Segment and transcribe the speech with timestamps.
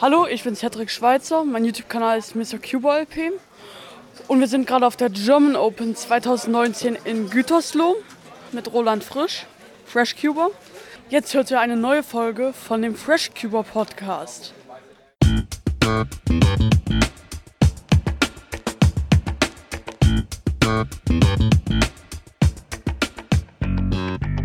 [0.00, 1.42] Hallo, ich bin Cedric Schweizer.
[1.42, 2.60] Mein YouTube-Kanal ist Mr.
[2.60, 3.00] Cuba.
[4.28, 7.96] Und wir sind gerade auf der German Open 2019 in Gütersloh
[8.52, 9.44] mit Roland Frisch,
[9.86, 10.50] Fresh Cuba.
[11.10, 14.54] Jetzt hört ihr eine neue Folge von dem Fresh Cuba Podcast.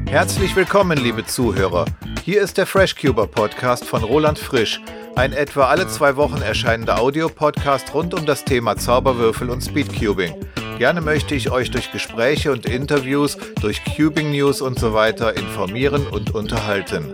[0.08, 1.86] Herzlich willkommen, liebe Zuhörer.
[2.26, 4.82] Hier ist der Fresh Cuba Podcast von Roland Frisch,
[5.16, 10.34] ein etwa alle zwei Wochen erscheinender Audiopodcast rund um das Thema Zauberwürfel und Speedcubing.
[10.80, 16.08] Gerne möchte ich euch durch Gespräche und Interviews, durch Cubing News und so weiter informieren
[16.08, 17.14] und unterhalten.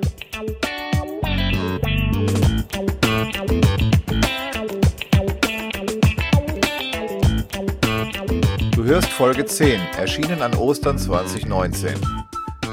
[8.75, 11.95] Du hörst Folge 10, erschienen an Ostern 2019.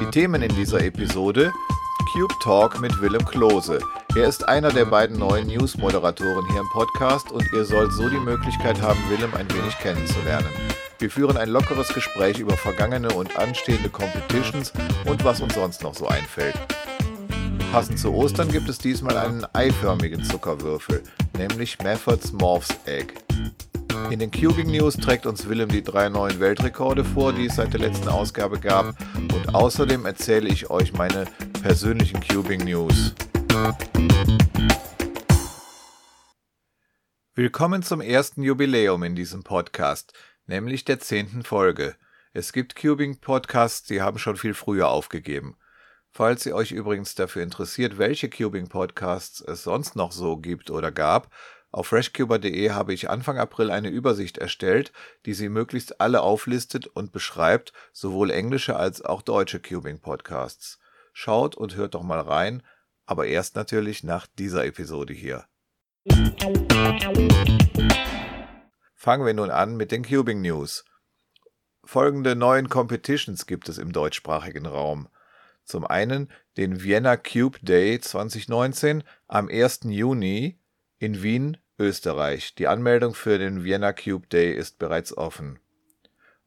[0.00, 1.52] Die Themen in dieser Episode
[2.12, 3.80] Cube Talk mit Willem Klose.
[4.16, 8.16] Er ist einer der beiden neuen News-Moderatoren hier im Podcast und ihr sollt so die
[8.16, 10.48] Möglichkeit haben, Willem ein wenig kennenzulernen.
[10.98, 14.72] Wir führen ein lockeres Gespräch über vergangene und anstehende Competitions
[15.04, 16.54] und was uns sonst noch so einfällt.
[17.70, 21.02] Passend zu Ostern gibt es diesmal einen eiförmigen Zuckerwürfel,
[21.36, 23.12] nämlich Methods Morphs Egg.
[24.08, 27.74] In den Cubing News trägt uns Willem die drei neuen Weltrekorde vor, die es seit
[27.74, 28.94] der letzten Ausgabe gab.
[29.16, 31.26] Und außerdem erzähle ich euch meine
[31.62, 33.14] persönlichen Cubing News.
[37.34, 40.12] Willkommen zum ersten Jubiläum in diesem Podcast,
[40.46, 41.96] nämlich der zehnten Folge.
[42.32, 45.56] Es gibt Cubing-Podcasts, die haben schon viel früher aufgegeben.
[46.10, 51.30] Falls ihr euch übrigens dafür interessiert, welche Cubing-Podcasts es sonst noch so gibt oder gab,
[51.70, 54.92] auf freshcuber.de habe ich Anfang April eine Übersicht erstellt,
[55.26, 60.78] die sie möglichst alle auflistet und beschreibt, sowohl englische als auch deutsche Cubing-Podcasts.
[61.12, 62.62] Schaut und hört doch mal rein,
[63.06, 65.46] aber erst natürlich nach dieser Episode hier.
[68.94, 70.84] Fangen wir nun an mit den Cubing News.
[71.84, 75.08] Folgende neuen Competitions gibt es im deutschsprachigen Raum.
[75.64, 79.80] Zum einen den Vienna Cube Day 2019 am 1.
[79.84, 80.60] Juni
[80.98, 82.54] in Wien Österreich.
[82.54, 85.58] Die Anmeldung für den Vienna Cube Day ist bereits offen.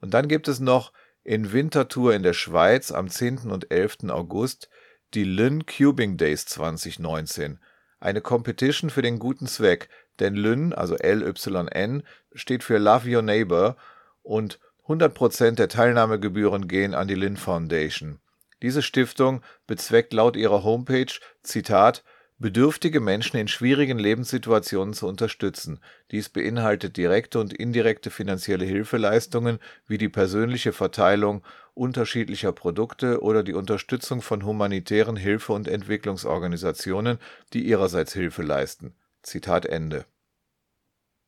[0.01, 0.91] Und dann gibt es noch
[1.23, 3.51] in Winterthur in der Schweiz am 10.
[3.51, 4.09] und 11.
[4.09, 4.69] August
[5.13, 7.59] die Lynn Cubing Days 2019.
[7.99, 9.89] Eine Competition für den guten Zweck,
[10.19, 12.03] denn Lynn, also L-Y-N,
[12.33, 13.75] steht für Love Your Neighbor
[14.21, 18.19] und 100% der Teilnahmegebühren gehen an die Lynn Foundation.
[18.61, 22.03] Diese Stiftung bezweckt laut ihrer Homepage, Zitat,
[22.39, 25.79] bedürftige Menschen in schwierigen Lebenssituationen zu unterstützen.
[26.11, 33.53] Dies beinhaltet direkte und indirekte finanzielle Hilfeleistungen wie die persönliche Verteilung unterschiedlicher Produkte oder die
[33.53, 37.19] Unterstützung von humanitären Hilfe- und Entwicklungsorganisationen,
[37.53, 38.93] die ihrerseits Hilfe leisten.
[39.21, 40.05] Zitat Ende.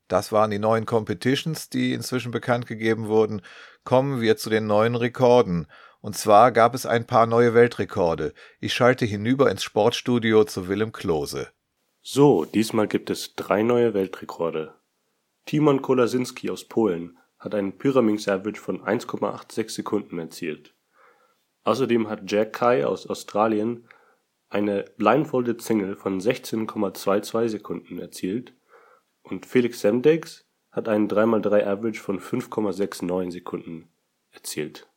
[0.07, 3.41] Das waren die neuen Competitions, die inzwischen bekannt gegeben wurden.
[3.85, 5.67] Kommen wir zu den neuen Rekorden.
[6.01, 8.33] Und zwar gab es ein paar neue Weltrekorde.
[8.59, 11.49] Ich schalte hinüber ins Sportstudio zu Willem Klose.
[12.01, 14.73] So, diesmal gibt es drei neue Weltrekorde.
[15.45, 20.73] Timon Kolasinski aus Polen hat einen Pyraminx Average von 1,86 Sekunden erzielt.
[21.63, 23.87] Außerdem hat Jack Kai aus Australien
[24.49, 28.55] eine Blindfolded Single von 16,22 Sekunden erzielt
[29.21, 33.93] und Felix Semdex hat einen 3x3 Average von 5,69 Sekunden
[34.31, 34.90] erzielt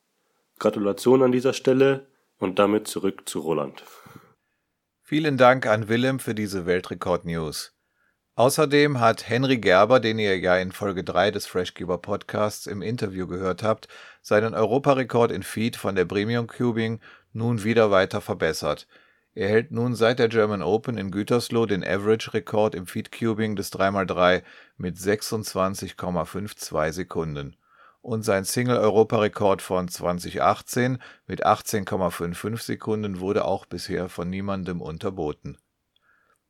[0.58, 2.06] Gratulation an dieser Stelle
[2.38, 3.82] und damit zurück zu Roland.
[5.02, 7.72] Vielen Dank an Willem für diese Weltrekord-News.
[8.36, 13.28] Außerdem hat Henry Gerber, den ihr ja in Folge 3 des Freshkeeper Podcasts im Interview
[13.28, 13.86] gehört habt,
[14.22, 17.00] seinen Europarekord in Feed von der Premium Cubing
[17.32, 18.88] nun wieder weiter verbessert.
[19.34, 23.72] Er hält nun seit der German Open in Gütersloh den Average-Rekord im Feed Cubing des
[23.72, 24.42] 3x3
[24.78, 27.56] mit 26,52 Sekunden
[28.04, 35.56] und sein Single-Europarekord von 2018 mit 18,55 Sekunden wurde auch bisher von niemandem unterboten.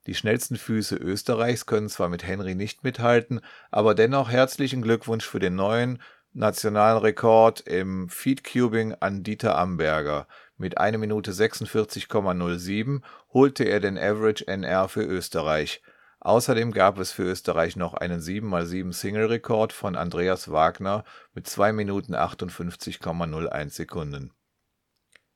[0.08, 3.40] Die schnellsten Füße Österreichs können zwar mit Henry nicht mithalten,
[3.70, 6.02] aber dennoch herzlichen Glückwunsch für den neuen
[6.32, 10.26] nationalen Rekord im Feedcubing an Dieter Amberger.
[10.56, 13.00] Mit 1 Minute 46,07
[13.32, 15.82] holte er den Average NR für Österreich.
[16.24, 21.04] Außerdem gab es für Österreich noch einen 7x7 Single-Rekord von Andreas Wagner
[21.34, 24.32] mit 2 Minuten 58,01 Sekunden.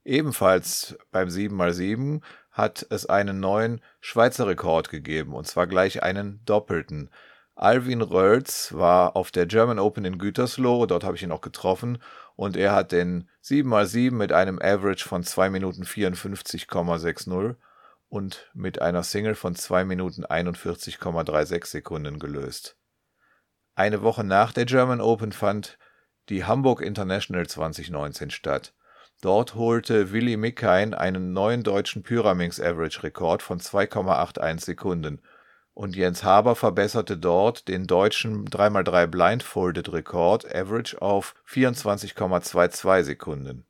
[0.03, 7.11] Ebenfalls beim 7x7 hat es einen neuen Schweizer Rekord gegeben, und zwar gleich einen doppelten.
[7.55, 11.99] Alvin Rölz war auf der German Open in Gütersloh, dort habe ich ihn auch getroffen,
[12.35, 17.57] und er hat den 7x7 mit einem Average von 2 Minuten 54,60
[18.09, 22.77] und mit einer Single von 2 Minuten 41,36 Sekunden gelöst.
[23.75, 25.79] Eine Woche nach der German Open fand
[26.29, 28.75] die Hamburg International 2019 statt.
[29.21, 35.21] Dort holte Willi Mickein einen neuen deutschen Pyraminx Average Rekord von 2,81 Sekunden
[35.79, 43.65] und Jens Haber verbesserte dort den deutschen 3x3 Blindfolded Rekord Average auf 24,22 Sekunden.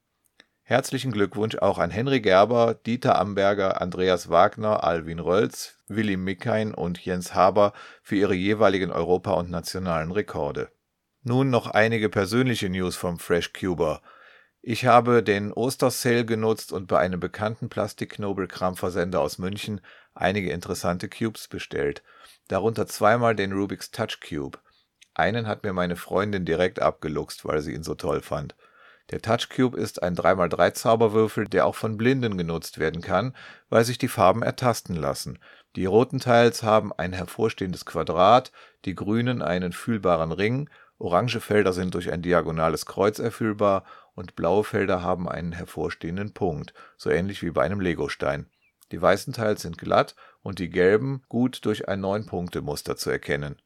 [0.68, 7.02] Herzlichen Glückwunsch auch an Henry Gerber, Dieter Amberger, Andreas Wagner, Alwin Rölz, Willi Mickein und
[7.02, 7.72] Jens Haber
[8.02, 10.70] für ihre jeweiligen Europa- und nationalen Rekorde.
[11.22, 14.02] Nun noch einige persönliche News vom Fresh Cuber.
[14.60, 19.80] Ich habe den Ostersale genutzt und bei einem bekannten Plastik-Knobelkram-Versender aus München
[20.12, 22.02] einige interessante Cubes bestellt,
[22.48, 24.58] darunter zweimal den Rubik's Touch Cube.
[25.14, 28.54] Einen hat mir meine Freundin direkt abgeluchst, weil sie ihn so toll fand.
[29.10, 33.34] Der Touch Cube ist ein 3x3 Zauberwürfel, der auch von Blinden genutzt werden kann,
[33.70, 35.38] weil sich die Farben ertasten lassen.
[35.76, 38.52] Die roten Teils haben ein hervorstehendes Quadrat,
[38.84, 40.68] die grünen einen fühlbaren Ring,
[40.98, 43.84] orange Felder sind durch ein diagonales Kreuz erfüllbar
[44.14, 48.50] und blaue Felder haben einen hervorstehenden Punkt, so ähnlich wie bei einem Legostein.
[48.90, 53.56] Die weißen Teils sind glatt und die gelben gut durch ein 9-Punkte-Muster zu erkennen.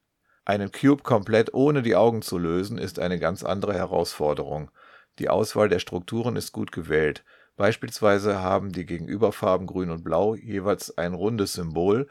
[0.44, 4.70] Einen Cube komplett ohne die Augen zu lösen, ist eine ganz andere Herausforderung.
[5.18, 7.24] Die Auswahl der Strukturen ist gut gewählt.
[7.56, 12.08] Beispielsweise haben die Gegenüberfarben Grün und Blau jeweils ein rundes Symbol.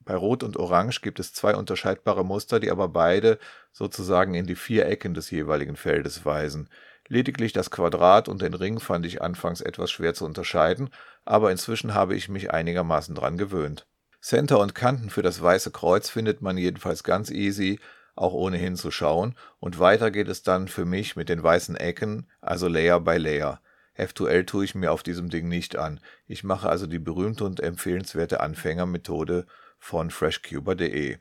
[0.00, 3.38] Bei Rot und Orange gibt es zwei unterscheidbare Muster, die aber beide
[3.70, 6.68] sozusagen in die vier Ecken des jeweiligen Feldes weisen.
[7.08, 10.90] Lediglich das Quadrat und den Ring fand ich anfangs etwas schwer zu unterscheiden,
[11.24, 13.86] aber inzwischen habe ich mich einigermaßen dran gewöhnt.
[14.20, 17.80] Center und Kanten für das weiße Kreuz findet man jedenfalls ganz easy
[18.14, 22.68] auch ohne hinzuschauen, und weiter geht es dann für mich mit den weißen Ecken, also
[22.68, 23.60] Layer by Layer.
[23.96, 26.00] F2L tue ich mir auf diesem Ding nicht an.
[26.26, 29.46] Ich mache also die berühmte und empfehlenswerte Anfängermethode
[29.78, 31.18] von freshcuber.de.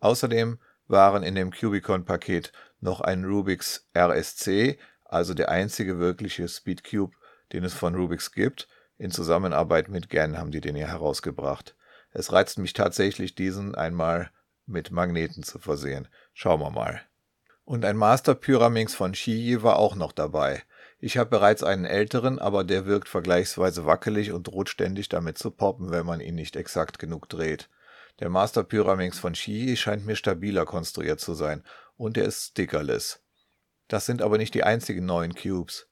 [0.00, 0.58] Außerdem
[0.88, 7.16] waren in dem Cubicon-Paket noch ein Rubix RSC, also der einzige wirkliche Speedcube,
[7.52, 8.68] den es von Rubix gibt.
[8.98, 11.76] In Zusammenarbeit mit GAN haben die den ja herausgebracht.
[12.12, 14.30] Es reizt mich tatsächlich, diesen einmal
[14.66, 16.08] mit Magneten zu versehen.
[16.34, 17.00] Schauen wir mal.
[17.64, 20.62] Und ein Master Pyraminx von Shiyi war auch noch dabei.
[20.98, 25.50] Ich habe bereits einen älteren, aber der wirkt vergleichsweise wackelig und droht ständig damit zu
[25.50, 27.68] poppen, wenn man ihn nicht exakt genug dreht.
[28.20, 31.62] Der Master Pyraminx von Shiyi scheint mir stabiler konstruiert zu sein
[31.96, 33.20] und er ist stickerless.
[33.88, 35.88] Das sind aber nicht die einzigen neuen Cubes.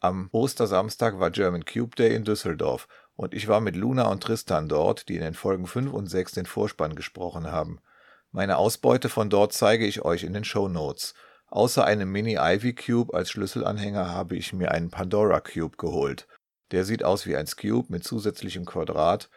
[0.00, 2.86] Am Ostersamstag war German Cube Day in Düsseldorf
[3.16, 6.32] und ich war mit Luna und Tristan dort, die in den Folgen 5 und 6
[6.32, 7.80] den Vorspann gesprochen haben.
[8.34, 11.14] Meine Ausbeute von dort zeige ich euch in den Show Notes.
[11.46, 16.26] Außer einem Mini Ivy Cube als Schlüsselanhänger habe ich mir einen Pandora Cube geholt.
[16.72, 19.30] Der sieht aus wie ein Cube mit zusätzlichem Quadrat,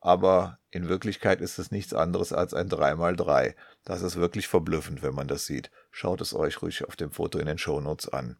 [0.00, 3.54] aber in Wirklichkeit ist es nichts anderes als ein 3x3.
[3.84, 5.70] Das ist wirklich verblüffend, wenn man das sieht.
[5.92, 8.38] Schaut es euch ruhig auf dem Foto in den Show Notes an.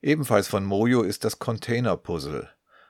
[0.00, 2.48] Ebenfalls von Mojo ist das Container Puzzle.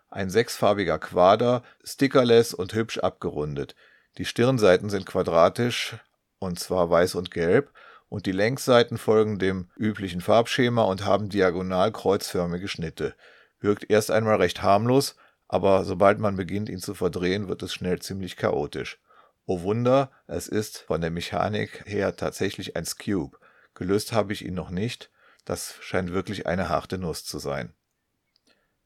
[0.09, 3.75] Ein sechsfarbiger Quader, stickerless und hübsch abgerundet.
[4.19, 5.97] Die Stirnseiten sind quadratisch,
[6.39, 7.73] und zwar weiß und gelb,
[8.09, 13.15] und die Längsseiten folgen dem üblichen Farbschema und haben diagonal kreuzförmige Schnitte.
[13.61, 15.17] Wirkt erst einmal recht harmlos,
[15.49, 19.01] aber sobald man beginnt, ihn zu verdrehen, wird es schnell ziemlich chaotisch.
[19.45, 23.39] Oh Wunder, es ist von der Mechanik her tatsächlich ein Cube.
[23.75, 25.11] Gelöst habe ich ihn noch nicht,
[25.45, 27.73] das scheint wirklich eine harte Nuss zu sein.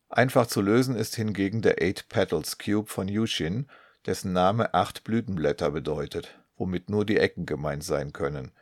[0.08, 3.68] Einfach zu lösen ist hingegen der Eight Petals Cube von Yushin,
[4.06, 8.52] dessen Name acht Blütenblätter bedeutet, womit nur die Ecken gemeint sein können.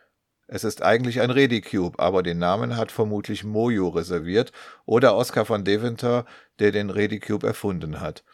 [0.47, 4.51] Es ist eigentlich ein Redicube, aber den Namen hat vermutlich Mojo reserviert
[4.87, 6.25] oder Oscar von Deventer,
[6.59, 8.25] der den Redicube erfunden hat.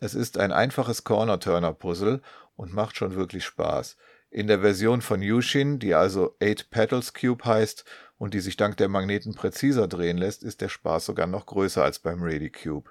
[0.00, 2.20] Es ist ein einfaches Corner-Turner-Puzzle
[2.56, 3.96] und macht schon wirklich Spaß.
[4.30, 7.84] In der Version von Yushin, die also Eight Petals Cube heißt
[8.18, 11.84] und die sich dank der Magneten präziser drehen lässt, ist der Spaß sogar noch größer
[11.84, 12.90] als beim Redicube.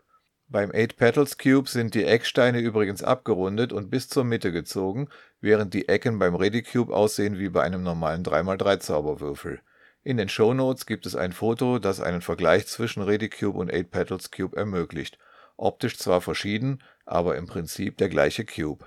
[0.52, 5.08] Beim Eight Petals Cube sind die Ecksteine übrigens abgerundet und bis zur Mitte gezogen,
[5.40, 9.62] während die Ecken beim Redicube aussehen wie bei einem normalen 3x3 Zauberwürfel.
[10.04, 14.30] In den Shownotes gibt es ein Foto, das einen Vergleich zwischen Redicube und Eight Petals
[14.30, 15.18] Cube ermöglicht.
[15.56, 18.84] Optisch zwar verschieden, aber im Prinzip der gleiche Cube.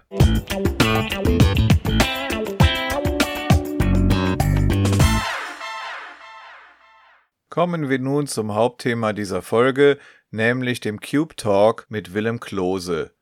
[7.55, 9.99] Kommen wir nun zum Hauptthema dieser Folge,
[10.33, 13.13] nämlich dem Cube Talk mit Willem Klose.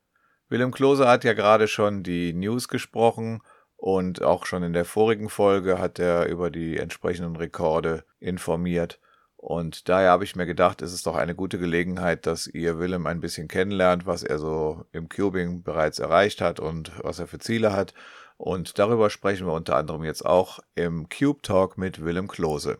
[0.49, 3.43] Willem Klose hat ja gerade schon die News gesprochen
[3.75, 8.99] und auch schon in der vorigen Folge hat er über die entsprechenden Rekorde informiert.
[9.35, 13.05] Und daher habe ich mir gedacht, es ist doch eine gute Gelegenheit, dass ihr Willem
[13.05, 17.37] ein bisschen kennenlernt, was er so im Cubing bereits erreicht hat und was er für
[17.37, 17.93] Ziele hat.
[18.37, 22.79] Und darüber sprechen wir unter anderem jetzt auch im Cube Talk mit Willem Klose.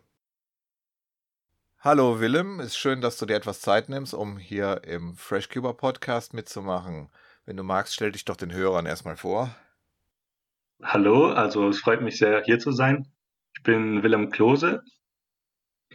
[1.86, 6.34] Hallo Willem, ist schön, dass du dir etwas Zeit nimmst, um hier im FreshCuber Podcast
[6.34, 7.10] mitzumachen.
[7.46, 9.54] Wenn du magst, stell dich doch den Hörern erstmal vor.
[10.82, 13.12] Hallo, also es freut mich sehr, hier zu sein.
[13.58, 14.82] Ich bin Willem Klose,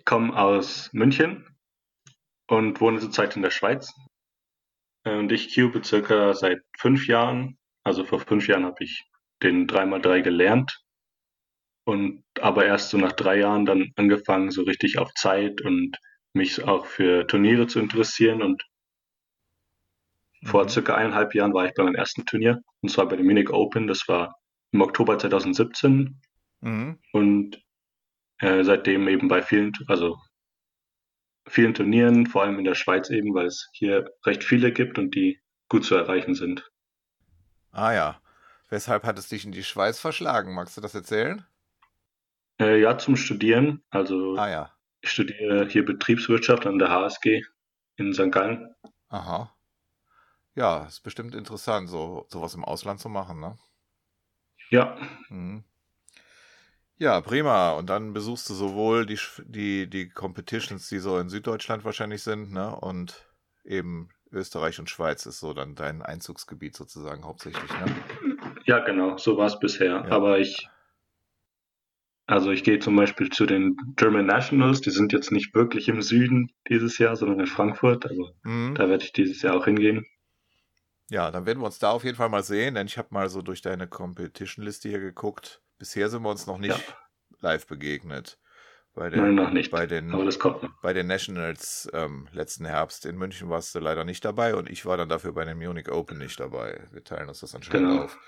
[0.05, 1.57] komme aus München
[2.49, 3.91] und wohne zurzeit in der Schweiz.
[5.05, 7.57] Und ich cube circa seit fünf Jahren.
[7.83, 9.09] Also vor fünf Jahren habe ich
[9.43, 10.85] den 3x3 gelernt
[11.89, 15.97] und aber erst so nach drei Jahren dann angefangen, so richtig auf Zeit und
[16.35, 18.43] mich auch für Turniere zu interessieren.
[18.43, 18.63] Und
[20.43, 20.49] mhm.
[20.49, 23.49] vor circa eineinhalb Jahren war ich bei meinem ersten Turnier, und zwar bei dem Munich
[23.49, 23.87] Open.
[23.87, 24.37] Das war
[24.71, 26.21] im Oktober 2017.
[26.61, 26.99] Mhm.
[27.13, 27.59] Und
[28.41, 30.19] äh, seitdem eben bei vielen, also
[31.47, 35.15] vielen Turnieren, vor allem in der Schweiz eben, weil es hier recht viele gibt und
[35.15, 35.41] die
[35.71, 36.71] gut zu erreichen sind.
[37.73, 38.21] Ah ja.
[38.69, 40.55] Weshalb hat es dich in die Schweiz verschlagen?
[40.55, 41.47] Magst du das erzählen?
[42.61, 43.83] Äh, ja, zum Studieren.
[43.91, 44.73] Also ah, ja.
[45.01, 47.43] ich studiere hier Betriebswirtschaft an der HSG
[47.97, 48.33] in St.
[48.33, 48.75] Gallen.
[49.09, 49.55] Aha.
[50.55, 53.57] Ja, ist bestimmt interessant, so sowas im Ausland zu machen, ne?
[54.71, 54.97] Ja.
[55.29, 55.63] Mhm.
[56.97, 57.73] Ja, prima.
[57.73, 62.53] Und dann besuchst du sowohl die, die, die Competitions, die so in Süddeutschland wahrscheinlich sind,
[62.53, 62.75] ne?
[62.75, 63.29] Und
[63.65, 67.95] eben Österreich und Schweiz ist so dann dein Einzugsgebiet sozusagen hauptsächlich, ne?
[68.65, 70.05] Ja, genau, so war es bisher.
[70.05, 70.11] Ja.
[70.11, 70.69] Aber ich
[72.29, 76.03] also ich gehe zum Beispiel zu den German Nationals, die sind jetzt nicht wirklich im
[76.03, 78.05] Süden dieses Jahr, sondern in Frankfurt.
[78.05, 78.75] Also mhm.
[78.75, 80.05] da werde ich dieses Jahr auch hingehen.
[81.09, 83.31] Ja, dann werden wir uns da auf jeden Fall mal sehen, denn ich habe mal
[83.31, 85.63] so durch deine Competition-Liste hier geguckt.
[85.79, 86.95] Bisher sind wir uns noch nicht ja.
[87.41, 88.39] live begegnet.
[88.95, 89.71] Bei den, Nein, noch nicht.
[89.71, 90.69] Bei den, Aber das kommt.
[90.83, 94.85] Bei den Nationals ähm, letzten Herbst in München warst du leider nicht dabei und ich
[94.85, 96.83] war dann dafür bei den Munich Open nicht dabei.
[96.93, 98.03] Wir teilen uns das anscheinend genau.
[98.03, 98.19] auf.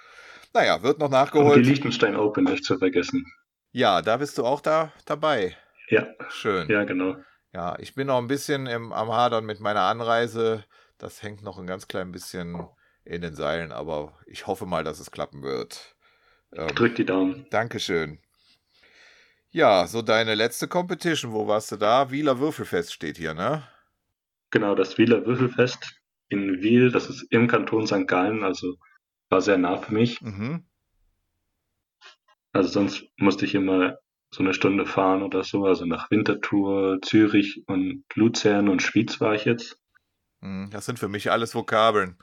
[0.55, 1.59] Naja, wird noch nachgeholt.
[1.59, 3.31] Und die Liechtenstein Open nicht zu vergessen.
[3.73, 5.57] Ja, da bist du auch da dabei.
[5.89, 6.07] Ja.
[6.29, 6.69] Schön.
[6.69, 7.17] Ja, genau.
[7.53, 10.65] Ja, ich bin noch ein bisschen im, am Hadern mit meiner Anreise.
[10.99, 12.69] Das hängt noch ein ganz klein bisschen
[13.05, 15.97] in den Seilen, aber ich hoffe mal, dass es klappen wird.
[16.53, 17.47] Ähm, Drück die Daumen.
[17.51, 18.21] Dankeschön.
[19.51, 22.11] Ja, so deine letzte Competition, wo warst du da?
[22.11, 23.65] Wieler Würfelfest steht hier, ne?
[24.51, 28.07] Genau, das Wieler Würfelfest in Wiel, das ist im Kanton St.
[28.07, 28.77] Gallen, also
[29.29, 30.21] war sehr nah für mich.
[30.21, 30.65] Mhm.
[32.53, 33.99] Also sonst musste ich immer
[34.33, 39.35] so eine Stunde fahren oder so, also nach Winterthur, Zürich und Luzern und Schwyz war
[39.35, 39.79] ich jetzt.
[40.41, 42.17] Hm, das sind für mich alles Vokabeln.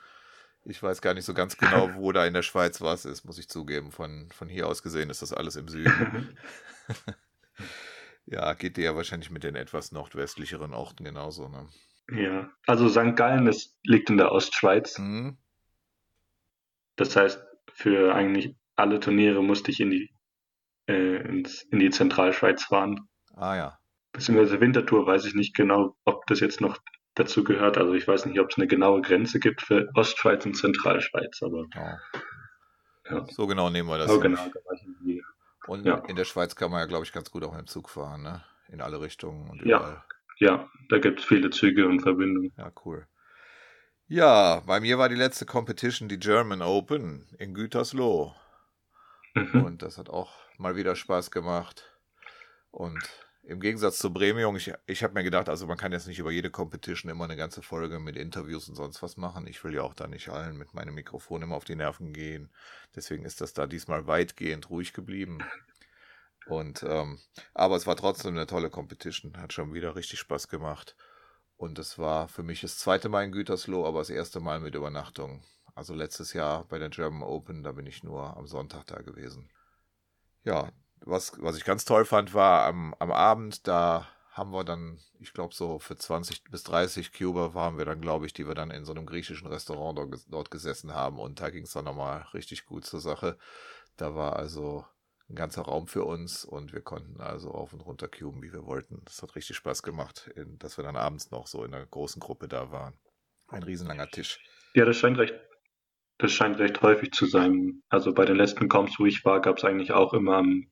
[0.64, 3.38] Ich weiß gar nicht so ganz genau, wo da in der Schweiz was ist, muss
[3.38, 3.90] ich zugeben.
[3.90, 6.36] Von, von hier aus gesehen ist das alles im Süden.
[8.26, 11.68] ja, geht dir ja wahrscheinlich mit den etwas nordwestlicheren Orten genauso, ne?
[12.10, 13.16] Ja, also St.
[13.16, 14.98] Gallen ist, liegt in der Ostschweiz.
[14.98, 15.36] Mhm.
[16.96, 17.44] Das heißt,
[17.74, 20.10] für eigentlich alle Turniere musste ich in die
[20.88, 23.08] äh, ins, in die Zentralschweiz fahren.
[23.34, 23.78] Ah ja.
[24.12, 26.78] Beziehungsweise Winterthur weiß ich nicht genau, ob das jetzt noch
[27.14, 27.78] dazu gehört.
[27.78, 31.66] Also ich weiß nicht, ob es eine genaue Grenze gibt für Ostschweiz und Zentralschweiz, aber.
[31.76, 33.10] Oh.
[33.10, 33.26] Ja.
[33.30, 34.10] So genau nehmen wir das.
[34.10, 34.50] So genau,
[35.66, 35.96] und ja.
[36.08, 38.22] in der Schweiz kann man ja, glaube ich, ganz gut auch mit dem Zug fahren,
[38.22, 38.42] ne?
[38.68, 40.02] In alle Richtungen und überall.
[40.38, 42.52] Ja, ja da gibt es viele Züge und Verbindungen.
[42.56, 43.06] Ja, cool.
[44.06, 48.34] Ja, bei mir war die letzte Competition die German Open in Gütersloh.
[49.34, 49.62] Mhm.
[49.62, 51.84] Und das hat auch mal wieder Spaß gemacht.
[52.70, 53.02] Und
[53.44, 56.30] im Gegensatz zu Premium, ich, ich habe mir gedacht, also man kann jetzt nicht über
[56.30, 59.46] jede Competition immer eine ganze Folge mit Interviews und sonst was machen.
[59.46, 62.50] Ich will ja auch da nicht allen mit meinem Mikrofon immer auf die Nerven gehen.
[62.94, 65.38] Deswegen ist das da diesmal weitgehend ruhig geblieben.
[66.46, 67.20] Und ähm,
[67.54, 70.96] aber es war trotzdem eine tolle Competition, hat schon wieder richtig Spaß gemacht.
[71.56, 74.74] Und es war für mich das zweite Mal in Gütersloh, aber das erste Mal mit
[74.74, 75.42] Übernachtung.
[75.74, 79.48] Also letztes Jahr bei der German Open, da bin ich nur am Sonntag da gewesen.
[80.44, 84.98] Ja, was, was ich ganz toll fand, war am, am Abend, da haben wir dann,
[85.18, 88.54] ich glaube, so für 20 bis 30 Cuba waren wir dann, glaube ich, die wir
[88.54, 91.18] dann in so einem griechischen Restaurant dort, dort gesessen haben.
[91.18, 93.36] Und da ging es dann nochmal richtig gut zur Sache.
[93.96, 94.84] Da war also
[95.28, 98.64] ein ganzer Raum für uns und wir konnten also auf und runter cuben, wie wir
[98.64, 99.02] wollten.
[99.04, 102.20] Das hat richtig Spaß gemacht, in, dass wir dann abends noch so in einer großen
[102.20, 102.94] Gruppe da waren.
[103.48, 104.38] Ein riesenlanger Tisch.
[104.74, 105.34] Ja, das scheint recht
[106.18, 107.82] das scheint recht häufig zu sein.
[107.88, 110.70] Also bei den letzten Comps, wo ich war, gab es eigentlich auch immer, am,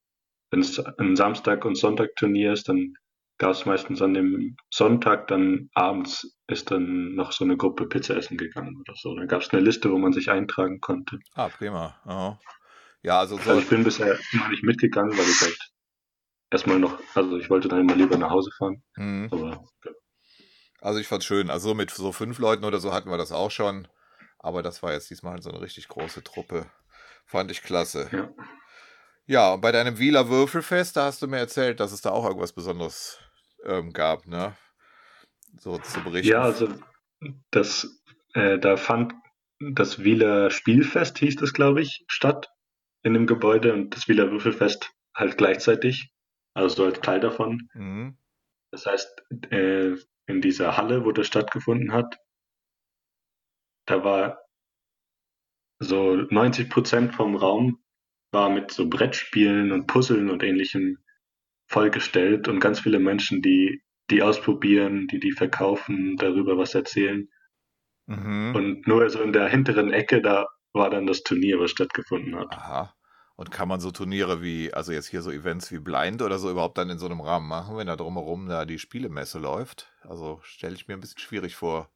[0.50, 2.95] wenn es ein Samstag- und Sonntag-Turnier ist, dann
[3.38, 8.17] gab es meistens an dem Sonntag, dann abends ist dann noch so eine Gruppe Pizza
[8.17, 9.15] essen gegangen oder so.
[9.15, 11.19] Dann gab es eine Liste, wo man sich eintragen konnte.
[11.35, 11.97] Ah, prima.
[12.05, 12.41] Aha.
[13.03, 15.59] Ja, also, so also ich bin bisher immer nicht mitgegangen, weil ich halt
[16.50, 18.83] erstmal noch, also ich wollte dann immer lieber nach Hause fahren.
[18.97, 19.29] Mhm.
[19.31, 19.65] Aber
[20.81, 21.50] Also ich fand's schön.
[21.50, 23.87] Also mit so fünf Leuten oder so hatten wir das auch schon.
[24.47, 26.67] Aber das war jetzt diesmal so eine richtig große Truppe.
[27.25, 28.09] Fand ich klasse.
[28.12, 28.33] ja.
[29.29, 32.25] Ja, und bei deinem Wieler Würfelfest, da hast du mir erzählt, dass es da auch
[32.25, 33.19] irgendwas Besonderes
[33.65, 34.57] ähm, gab, ne?
[35.59, 36.31] So zu berichten.
[36.31, 36.69] Ja, also
[37.50, 38.00] das,
[38.35, 39.15] äh, da fand
[39.59, 42.49] das Wieler Spielfest, hieß das, glaube ich, statt
[43.03, 46.12] in dem Gebäude und das Wieler Würfelfest halt gleichzeitig,
[46.55, 47.69] also so als Teil davon.
[47.75, 48.17] Mhm.
[48.71, 49.97] Das heißt, äh,
[50.29, 52.17] in dieser Halle, wo das stattgefunden hat,
[53.87, 54.40] da war
[55.78, 57.78] so 90 Prozent vom Raum
[58.33, 60.99] war mit so Brettspielen und Puzzeln und ähnlichem
[61.69, 67.28] vollgestellt und ganz viele Menschen, die die ausprobieren, die die verkaufen, darüber was erzählen.
[68.07, 68.55] Mhm.
[68.55, 72.52] Und nur so in der hinteren Ecke, da war dann das Turnier, was stattgefunden hat.
[72.52, 72.95] Aha.
[73.35, 76.50] Und kann man so Turniere wie, also jetzt hier so Events wie Blind oder so
[76.50, 79.93] überhaupt dann in so einem Rahmen machen, wenn da drumherum da die Spielemesse läuft?
[80.02, 81.90] Also stelle ich mir ein bisschen schwierig vor.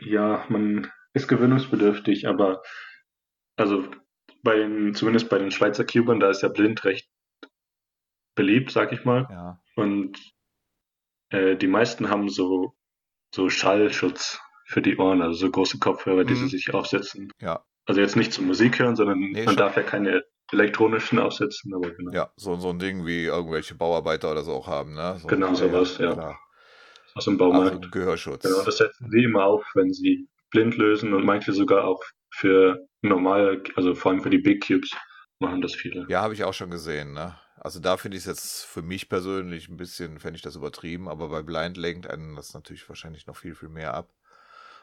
[0.00, 2.62] Ja, man ist gewöhnungsbedürftig, aber
[3.56, 3.84] also
[4.42, 7.08] bei den, zumindest bei den Schweizer Cubern, da ist ja blind recht
[8.36, 9.26] beliebt, sag ich mal.
[9.30, 9.60] Ja.
[9.74, 10.16] Und
[11.30, 12.74] äh, die meisten haben so,
[13.34, 16.48] so Schallschutz für die Ohren, also so große Kopfhörer, die Mhm.
[16.48, 17.32] sie sich aufsetzen.
[17.40, 17.64] Ja.
[17.86, 19.56] Also jetzt nicht zur Musik hören, sondern Nee, man schon.
[19.56, 22.12] darf ja keine elektronischen aufsetzen, aber genau.
[22.12, 25.16] Ja, so, so ein Ding wie irgendwelche Bauarbeiter oder so auch haben, ne?
[25.18, 26.12] So, Genau, sowas, ja.
[26.12, 26.38] Klar.
[27.18, 27.90] Aus dem Baumarkt.
[27.90, 28.44] Gehörschutz.
[28.44, 32.86] Genau, das setzen sie immer auf, wenn sie blind lösen und manche sogar auch für
[33.02, 34.90] normale, also vor allem für die Big Cubes
[35.40, 36.06] machen das viele.
[36.08, 37.36] Ja, habe ich auch schon gesehen, ne?
[37.56, 41.08] Also da finde ich es jetzt für mich persönlich ein bisschen, fände ich das übertrieben,
[41.08, 44.10] aber bei Blind lenkt einen das natürlich wahrscheinlich noch viel, viel mehr ab.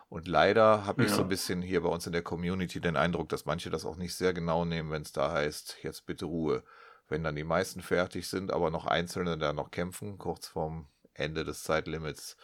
[0.10, 1.16] Und leider habe ich Ja.
[1.16, 3.96] so ein bisschen hier bei uns in der Community den Eindruck, dass manche das auch
[3.96, 6.64] nicht sehr genau nehmen, wenn es da heißt, jetzt bitte Ruhe.
[7.08, 11.44] Wenn dann die meisten fertig sind, aber noch Einzelne da noch kämpfen, kurz vorm Ende
[11.46, 12.38] des Zeitlimits,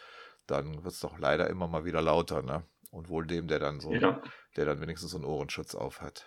[0.46, 2.64] dann wird es doch leider immer mal wieder lauter, ne?
[2.90, 4.20] Und wohl dem, der dann so, Ja,
[4.56, 6.26] der dann wenigstens so einen Ohrenschutz auf hat.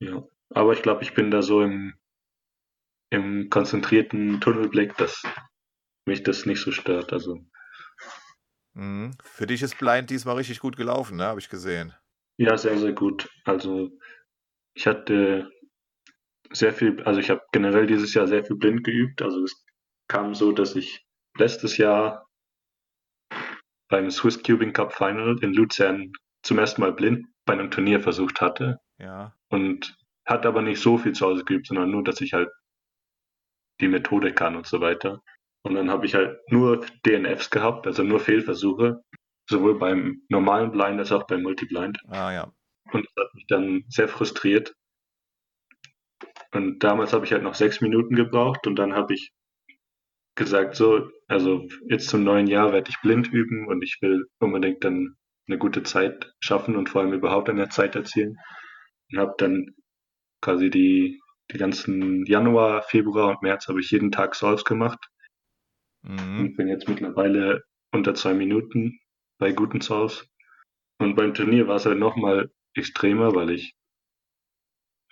[0.00, 0.22] ja.
[0.50, 1.94] Aber ich glaube, ich bin da so im,
[3.10, 5.22] im konzentrierten Tunnelblick, dass
[6.06, 7.12] mich das nicht so stört.
[7.12, 7.38] Also
[8.74, 9.12] Mhm.
[9.22, 11.24] Für dich ist Blind diesmal richtig gut gelaufen, ne?
[11.26, 11.94] Habe ich gesehen.
[12.38, 13.28] ja, sehr, sehr gut.
[13.44, 13.90] Also
[14.74, 15.50] ich hatte
[16.52, 19.22] sehr viel, also ich habe generell dieses Jahr sehr viel blind geübt.
[19.22, 19.64] Also es
[20.10, 21.06] kam so, dass ich
[21.38, 22.26] letztes Jahr
[23.88, 28.40] beim Swiss Cubing Cup Final in Luzern zum ersten Mal blind bei einem Turnier versucht
[28.40, 29.34] hatte Ja.
[29.50, 29.96] und
[30.26, 32.50] hat aber nicht so viel zu Hause geübt, sondern nur, dass ich halt
[33.80, 35.22] die Methode kann und so weiter.
[35.62, 39.02] Und dann habe ich halt nur DNFs gehabt, also nur Fehlversuche,
[39.48, 41.98] sowohl beim normalen Blind als auch beim Multiblind.
[42.08, 42.52] Ah ja.
[42.92, 44.74] Und das hat mich dann sehr frustriert.
[46.52, 49.32] Und damals habe ich halt noch sechs Minuten gebraucht und dann habe ich
[50.40, 54.84] gesagt, so, also jetzt zum neuen Jahr werde ich blind üben und ich will unbedingt
[54.84, 55.16] dann
[55.48, 58.36] eine gute Zeit schaffen und vor allem überhaupt eine Zeit erzielen.
[59.12, 59.76] Und habe dann
[60.42, 61.20] quasi die,
[61.52, 64.98] die ganzen Januar, Februar und März habe ich jeden Tag Solves gemacht
[66.02, 66.40] Mhm.
[66.40, 68.98] und bin jetzt mittlerweile unter zwei Minuten
[69.38, 70.26] bei guten Solves.
[70.98, 73.74] Und beim Turnier war es halt nochmal extremer, weil ich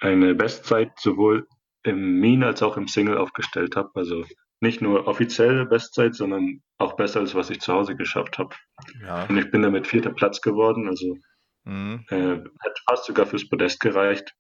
[0.01, 1.47] eine Bestzeit sowohl
[1.85, 3.91] im Mean als auch im Single aufgestellt habe.
[3.95, 4.25] Also
[4.61, 8.55] nicht nur offizielle Bestzeit, sondern auch besser als was ich zu Hause geschafft habe.
[9.03, 9.25] Ja.
[9.27, 11.17] Und ich bin damit vierter Platz geworden, also
[11.65, 12.05] Mhm.
[12.09, 14.33] äh, hat fast sogar fürs Podest gereicht.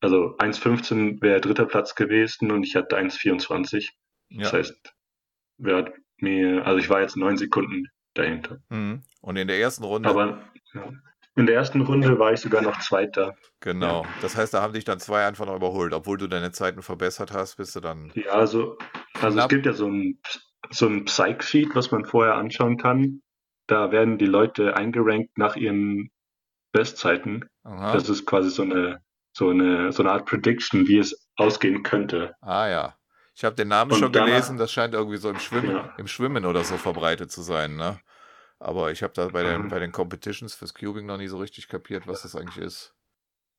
[0.00, 3.90] Also 1,15 wäre dritter Platz gewesen und ich hatte 1,24.
[4.30, 4.58] Das Ja.
[4.58, 4.92] heißt,
[5.58, 8.58] wer hat mir, also ich war jetzt neun Sekunden dahinter.
[8.68, 9.02] Mhm.
[9.20, 10.42] Und in der ersten Runde, Aber
[10.74, 10.92] ja,
[11.36, 13.36] in der ersten Runde war ich sogar noch Zweiter.
[13.60, 14.04] genau.
[14.22, 15.92] Das heißt, da haben dich dann zwei einfach noch überholt.
[15.92, 18.12] Obwohl du deine Zeiten verbessert hast, bist du dann.
[18.14, 18.76] Ja, also,
[19.20, 20.20] also es gibt ja so ein,
[20.70, 23.22] so ein Psych-Sheet, was man vorher anschauen kann.
[23.66, 26.10] Da werden die Leute eingerankt nach ihren
[26.72, 27.48] Bestzeiten.
[27.62, 27.92] Aha.
[27.92, 29.00] Das ist quasi so eine,
[29.32, 32.34] so eine, so eine Art Prediction, wie es ausgehen könnte.
[32.40, 32.96] Ah ja.
[33.36, 35.94] Ich habe den Namen Und schon danach- gelesen, das scheint irgendwie so im Schwimmen, Ja.
[35.98, 37.98] im Schwimmen oder so verbreitet zu sein, ne?
[38.60, 39.68] Aber ich habe da bei den, Mhm.
[39.68, 42.94] bei den Competitions fürs Cubing noch nie so richtig kapiert, was das eigentlich ist.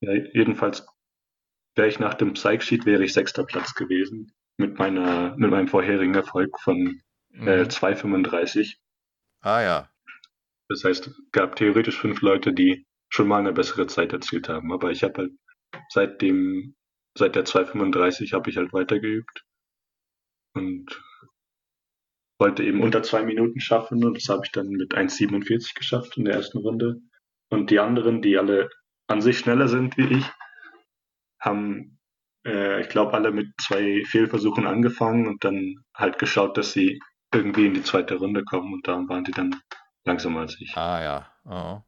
[0.02, 0.86] Ja, jedenfalls
[1.76, 4.34] wäre ich nach dem Psych-Sheet wäre ich sechster Platz gewesen.
[4.58, 7.48] Mit meiner, mit meinem vorherigen Erfolg von Mhm.
[7.48, 8.78] äh, 2,35.
[9.41, 9.89] Ah ja.
[10.70, 14.72] Das heißt, es gab theoretisch fünf Leute, die schon mal eine bessere Zeit erzielt haben.
[14.72, 15.32] Aber ich habe halt
[15.89, 16.76] seit dem,
[17.18, 19.44] seit der 2,35 habe ich halt weitergeübt
[20.56, 21.02] und
[22.39, 26.26] wollte eben unter zwei Minuten schaffen und das habe ich dann mit 1,47 geschafft in
[26.26, 27.02] der ersten Runde.
[27.50, 28.70] Und die anderen, die alle
[29.08, 30.26] an sich schneller sind wie ich,
[31.39, 31.94] haben
[32.45, 36.99] äh, ich glaube, alle mit zwei Fehlversuchen angefangen und dann halt geschaut, dass sie
[37.34, 39.62] irgendwie in die zweite Runde kommen und da waren die dann
[40.05, 40.75] langsamer als ich.
[40.77, 41.31] Ah ja.
[41.43, 41.81] Oh.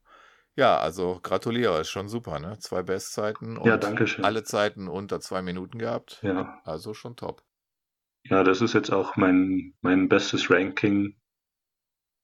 [0.55, 2.57] Ja, also gratuliere, ist schon super, ne?
[2.59, 3.79] Zwei Bestzeiten und Ja,
[4.23, 6.19] alle Zeiten unter zwei Minuten gehabt.
[6.23, 6.59] Ja.
[6.63, 7.43] Also schon top.
[8.23, 11.15] Ja, das ist jetzt auch mein, mein bestes Ranking.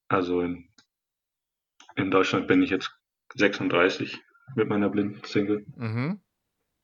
[0.10, 0.68] Also in,
[1.96, 2.92] in Deutschland bin ich jetzt
[3.36, 4.20] 36
[4.56, 5.66] mit meiner blinden Single.
[5.76, 6.20] Mhm.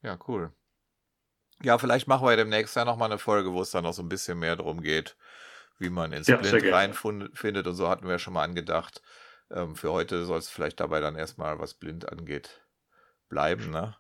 [0.04, 0.54] Ja, cool.
[1.62, 4.02] Ja, vielleicht machen wir ja demnächst ja nochmal eine Folge, wo es dann noch so
[4.02, 5.18] ein bisschen mehr darum geht,
[5.78, 6.72] wie man ins Ja, gerne.
[6.72, 9.02] reinfindet und so hatten wir ja schon mal angedacht.
[9.52, 12.62] Ähm, für heute soll es vielleicht dabei dann erstmal, was blind angeht,
[13.30, 13.96] bleiben, ne?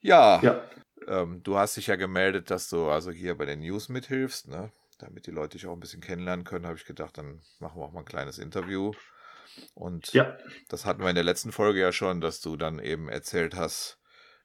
[0.00, 0.64] Ja, Ja,
[1.06, 4.72] ähm, du hast dich ja gemeldet, dass du also hier bei den News mithilfst, ne?
[4.98, 7.84] Damit die Leute dich auch ein bisschen kennenlernen können, habe ich gedacht, dann machen wir
[7.84, 8.94] auch mal ein kleines Interview.
[9.74, 10.36] Und ja,
[10.68, 14.00] das hatten wir in der letzten Folge ja schon, dass du dann eben erzählt hast,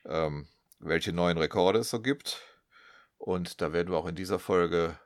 [0.05, 0.47] ähm,
[0.85, 2.41] welche neuen Rekorde es so gibt.
[3.17, 4.97] Und da werden wir auch in dieser Folge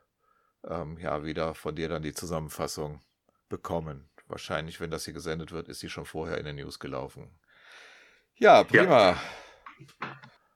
[0.67, 3.01] ähm, ja wieder von dir dann die Zusammenfassung
[3.49, 4.09] bekommen.
[4.27, 7.39] Wahrscheinlich, wenn das hier gesendet wird, ist sie schon vorher in den News gelaufen.
[8.35, 9.17] Ja, prima.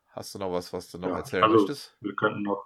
[0.10, 1.96] Hast du noch was, was du noch Ja, erzählen also- möchtest?
[2.02, 2.66] wir könnten noch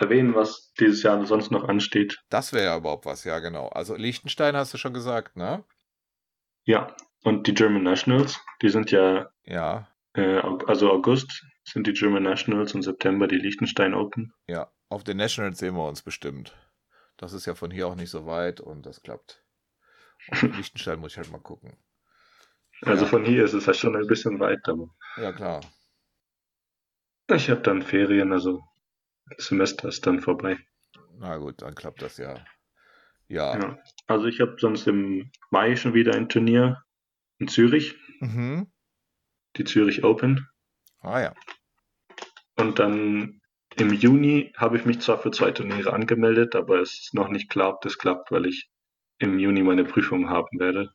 [0.00, 2.18] erwähnen, was dieses Jahr sonst noch ansteht.
[2.28, 3.68] Das wäre ja überhaupt was, ja, genau.
[3.68, 5.64] Also Liechtenstein hast du schon gesagt, ne?
[6.64, 6.88] Ja,
[7.22, 12.82] und die German Nationals, die sind ja, Ja, also August sind die German Nationals und
[12.82, 14.32] September die Liechtenstein Open.
[14.46, 14.70] ja.
[14.88, 16.54] Auf den Nationals sehen wir uns bestimmt.
[17.16, 19.42] Das ist ja von hier auch nicht so weit und das klappt.
[20.28, 21.78] Und Liechtenstein muss ich halt mal gucken.
[22.82, 23.10] Also Ja.
[23.10, 25.62] von hier ist es ja schon ein bisschen weit, aber Ja, klar.
[27.30, 28.62] ich habe dann Ferien, also
[29.34, 30.58] das Semester ist dann vorbei.
[31.16, 32.44] Na gut, dann klappt das ja.
[33.28, 33.58] Ja.
[33.58, 33.78] Ja.
[34.08, 36.82] Also ich habe sonst im Mai schon wieder ein Turnier
[37.38, 38.70] in Zürich, Mhm.
[39.56, 40.48] Die Zürich Open.
[41.00, 41.34] Ah ja.
[42.56, 43.40] Und dann
[43.76, 47.48] im Juni habe ich mich zwar für zwei Turniere angemeldet, aber es ist noch nicht
[47.48, 48.70] klar, ob das klappt, weil ich
[49.18, 50.92] im Juni meine Prüfung haben werde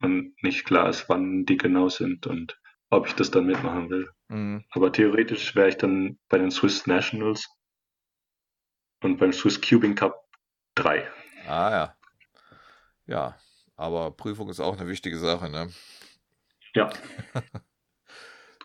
[0.00, 4.10] und nicht klar ist, wann die genau sind und ob ich das dann mitmachen will.
[4.28, 4.64] Mhm.
[4.70, 7.48] Aber theoretisch wäre ich dann bei den Swiss Nationals
[9.02, 10.28] und beim Swiss Cubing Cup
[10.76, 11.08] 3.
[11.46, 11.96] Ah ja.
[13.06, 13.38] Ja,
[13.76, 15.70] aber Prüfung ist auch eine wichtige Sache, ne?
[16.74, 16.90] Ja,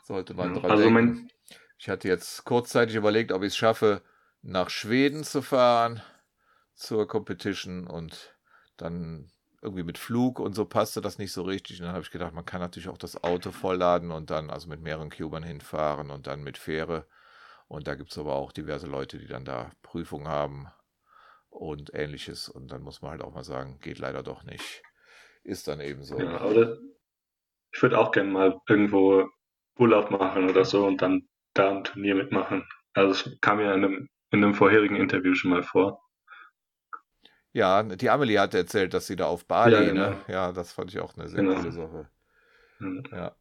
[0.09, 1.29] Sollte man Ja, dran also denken.
[1.77, 4.01] Ich hatte jetzt kurzzeitig überlegt, ob ich es schaffe,
[4.41, 6.01] nach Schweden zu fahren
[6.73, 8.35] zur Competition und
[8.75, 11.79] dann irgendwie mit Flug und so passte das nicht so richtig.
[11.79, 14.67] Und dann habe ich gedacht, man kann natürlich auch das Auto vollladen und dann also
[14.67, 17.05] mit mehreren Cubern hinfahren und dann mit Fähre.
[17.67, 20.69] Und da gibt es aber auch diverse Leute, die dann da Prüfungen haben
[21.49, 22.49] und ähnliches.
[22.49, 24.81] Und dann muss man halt auch mal sagen, geht leider doch nicht.
[25.43, 26.17] Ist dann eben so.
[26.17, 26.39] ja
[27.71, 29.29] ich würde auch gerne mal irgendwo
[29.79, 32.67] Urlaub machen oder so und dann da ein Turnier mitmachen.
[32.93, 36.01] Also es kam ja in einem, in einem vorherigen Interview schon mal vor.
[37.51, 40.09] Ja, die Amelie hatte erzählt, dass sie da auf Bali, Ja, genau.
[40.09, 40.17] ne?
[40.27, 41.55] Ja, das fand ich auch eine sehr Genau.
[41.55, 42.07] coole Sache.
[42.79, 43.17] Ja.
[43.17, 43.35] Ja.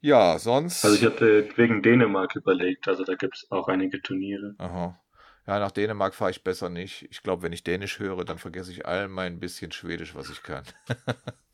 [0.00, 0.84] Ja, sonst.
[0.84, 4.54] Also ich hatte wegen Dänemark überlegt, also da gibt es auch einige Turniere.
[4.58, 4.98] Aha.
[5.46, 7.02] Ja, nach Dänemark fahre ich besser nicht.
[7.10, 10.42] Ich glaube, wenn ich Dänisch höre, dann vergesse ich all mein bisschen Schwedisch, was ich
[10.42, 10.64] kann.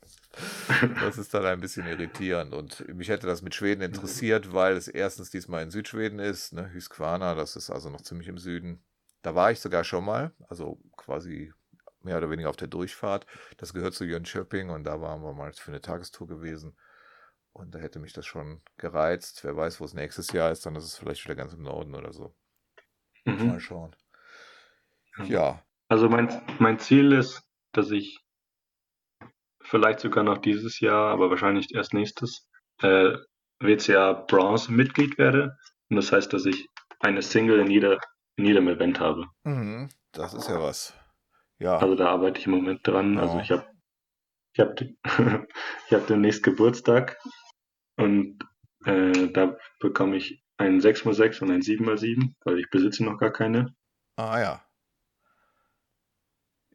[1.01, 2.53] das ist dann ein bisschen irritierend.
[2.53, 6.71] Und mich hätte das mit Schweden interessiert, weil es erstens diesmal in Südschweden ist, ne?
[6.73, 8.83] Husqvarna, das ist also noch ziemlich im Süden.
[9.21, 11.53] Da war ich sogar schon mal, also quasi
[12.01, 13.25] mehr oder weniger auf der Durchfahrt.
[13.57, 16.77] Das gehört zu Jönköping und da waren wir mal für eine Tagestour gewesen.
[17.51, 19.43] Und da hätte mich das schon gereizt.
[19.43, 21.95] Wer weiß, wo es nächstes Jahr ist, dann ist es vielleicht wieder ganz im Norden
[21.95, 22.33] oder so.
[23.25, 23.47] Mhm.
[23.47, 23.95] Mal schauen.
[25.25, 27.43] Ja, Also mein, mein Ziel ist,
[27.73, 28.23] dass ich
[29.69, 32.47] vielleicht sogar noch dieses Jahr, aber wahrscheinlich erst nächstes,
[32.81, 33.15] äh,
[33.59, 35.57] WCA Bronze Mitglied werde.
[35.89, 36.67] Und das heißt, dass ich
[36.99, 37.99] eine Single in, jeder,
[38.35, 39.25] in jedem Event habe.
[39.43, 40.93] mhm, das ist ja was.
[41.59, 43.15] Ja, Also da arbeite ich im Moment dran.
[43.15, 43.21] Ja.
[43.21, 43.65] Also ich habe
[44.53, 44.97] ich hab, die-
[45.87, 47.17] ich hab demnächst Geburtstag
[47.97, 48.39] und
[48.85, 53.75] äh, da bekomme ich einen 6x6 und einen 7x7, weil ich besitze noch gar keine.
[54.15, 54.65] ah ja.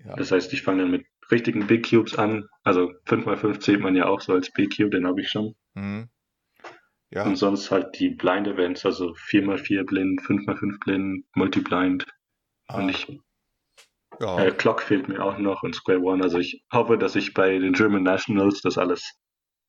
[0.05, 2.49] Ja, Das heißt, ich fange dann mit richtigen Big Cubes an.
[2.63, 5.55] Also 5x5 zählt man ja auch so als Big Cube, den habe ich schon.
[5.75, 6.09] mhm.
[7.11, 12.07] ja, Und sonst halt die Blind Events, also 4x4 blind, 5x5 blind, Multi-Blind.
[12.69, 13.07] ah, Und ich,
[14.21, 16.23] ja, äh, Clock fehlt mir auch noch und Square One.
[16.23, 19.19] Also ich hoffe, dass ich bei den German Nationals das alles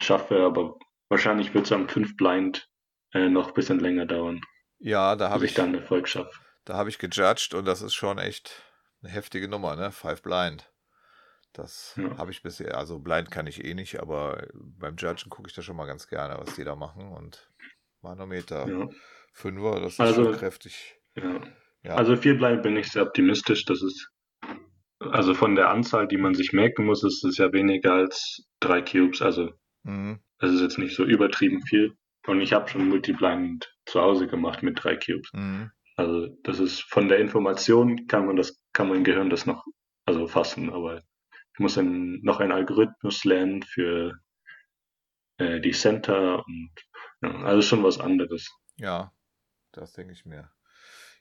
[0.02, 0.78] schaffe, aber
[1.10, 2.68] wahrscheinlich wird es am 5 Blind
[3.14, 4.42] äh, noch ein bisschen länger dauern,
[4.80, 6.32] ja, da habe ich ich, dann Erfolg schaffe.
[6.66, 8.62] da habe ich gejudged und das ist schon echt
[9.02, 9.92] eine heftige Nummer, ne?
[9.92, 10.72] Five Blind.
[11.56, 12.18] Das Ja.
[12.18, 15.62] habe ich bisher, also Blind kann ich eh nicht, aber beim Judgen gucke ich da
[15.62, 17.50] schon mal ganz gerne, was die da machen und
[18.02, 18.68] Manometer.
[18.68, 18.90] Ja.
[19.34, 20.96] Fünfer, das ist Also- schon kräftig.
[21.16, 21.42] Ja.
[21.84, 21.96] Ja.
[21.96, 24.10] Also vierbleiben bin ich sehr optimistisch, dass es
[25.00, 28.82] also von der Anzahl, die man sich merken muss, ist es ja weniger als drei
[28.82, 29.22] Cubes.
[29.22, 29.52] Also
[29.84, 30.20] Mhm.
[30.40, 31.94] es ist jetzt nicht so übertrieben viel.
[32.28, 35.30] Und ich habe schon Multiblind zu Hause gemacht mit drei Cubes.
[35.34, 35.72] Mhm.
[35.96, 39.64] Also das ist von der Information kann man das, kann mein Gehirn das noch
[40.06, 41.02] also fassen, aber
[41.56, 44.14] ich muss dann noch einen Algorithmus lernen für
[45.38, 46.72] äh, die Center und
[47.22, 48.50] ja, also schon was anderes.
[48.78, 49.12] Ja,
[49.72, 50.52] das denke ich mir.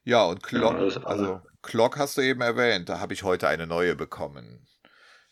[0.02, 3.48] Ja, und Clock, Ja, das- also Clock hast du eben erwähnt, da habe ich heute
[3.48, 4.66] eine neue bekommen.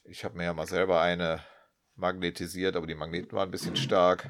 [0.04, 1.40] Ich habe mir ja mal selber eine
[1.94, 4.28] magnetisiert, aber die Magneten waren ein bisschen stark.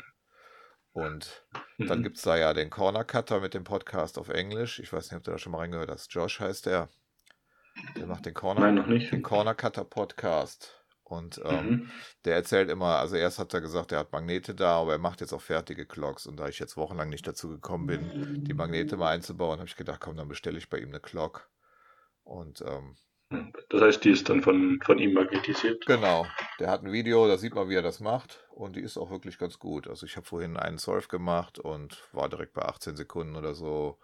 [0.92, 1.46] Und
[1.78, 2.02] dann Mhm.
[2.02, 4.78] gibt es da ja den Corner Cutter mit dem Podcast auf Englisch.
[4.80, 6.12] Ich weiß nicht, ob du da schon mal reingehört hast.
[6.12, 6.90] Josh heißt der.
[7.96, 9.12] Der macht den Corner, Nein, noch nicht.
[9.12, 10.78] den Corner Cutter Podcast.
[11.04, 11.90] Und ähm, Mhm.
[12.24, 15.20] der erzählt immer, also erst hat er gesagt, er hat Magnete da, aber er macht
[15.20, 16.26] jetzt auch fertige Clocks.
[16.26, 19.76] Und da ich jetzt wochenlang nicht dazu gekommen bin, die Magnete mal einzubauen, habe ich
[19.76, 21.50] gedacht, komm, dann bestelle ich bei ihm eine Clock.
[22.24, 22.96] Und ähm,
[23.68, 25.85] Das heißt, die ist dann von, von ihm magnetisiert.
[25.87, 26.26] genau,
[26.61, 28.40] der hat ein Video, da sieht man, wie er das macht.
[28.50, 29.88] Und die ist auch wirklich ganz gut.
[29.88, 33.98] Also ich habe vorhin einen Surf gemacht und war direkt bei 18 Sekunden oder so.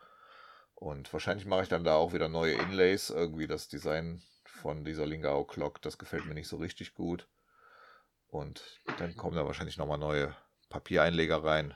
[0.80, 3.10] Und wahrscheinlich mache ich dann da auch wieder neue Inlays.
[3.10, 7.26] Irgendwie das Design von dieser Lingao Clock, das gefällt mir nicht so richtig gut.
[8.28, 8.62] Und
[8.98, 10.36] dann kommen da wahrscheinlich nochmal neue
[10.68, 11.74] Papiereinleger rein.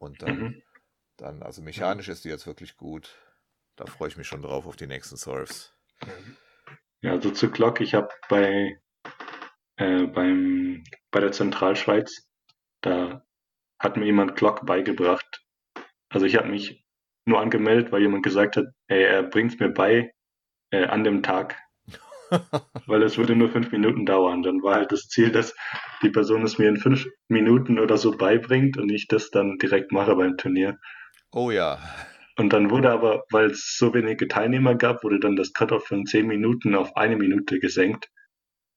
[0.00, 0.62] Und dann, Mhm.
[1.18, 3.14] dann, also mechanisch ist die jetzt wirklich gut.
[3.76, 5.72] Da freue ich mich schon drauf auf die nächsten Surfs.
[7.02, 8.80] Ja, also zu Glock, ich habe bei,
[9.76, 12.28] äh, beim, bei der Zentralschweiz,
[12.80, 13.24] da
[13.78, 15.44] hat mir jemand Glock beigebracht.
[16.08, 16.84] Also ich habe mich
[17.30, 20.12] nur angemeldet, weil jemand gesagt hat, ey, er bringt's mir bei
[20.70, 21.56] äh, an dem Tag.
[22.86, 24.42] weil es würde nur fünf Minuten dauern.
[24.42, 25.54] Dann war halt das Ziel, dass
[26.02, 29.92] die Person es mir in fünf Minuten oder so beibringt und ich das dann direkt
[29.92, 30.78] mache beim Turnier.
[31.32, 31.78] Oh ja.
[32.36, 36.06] Und dann wurde aber, weil es so wenige Teilnehmer gab, wurde dann das Cut-Off von
[36.06, 38.08] 10 Minuten auf eine Minute gesenkt.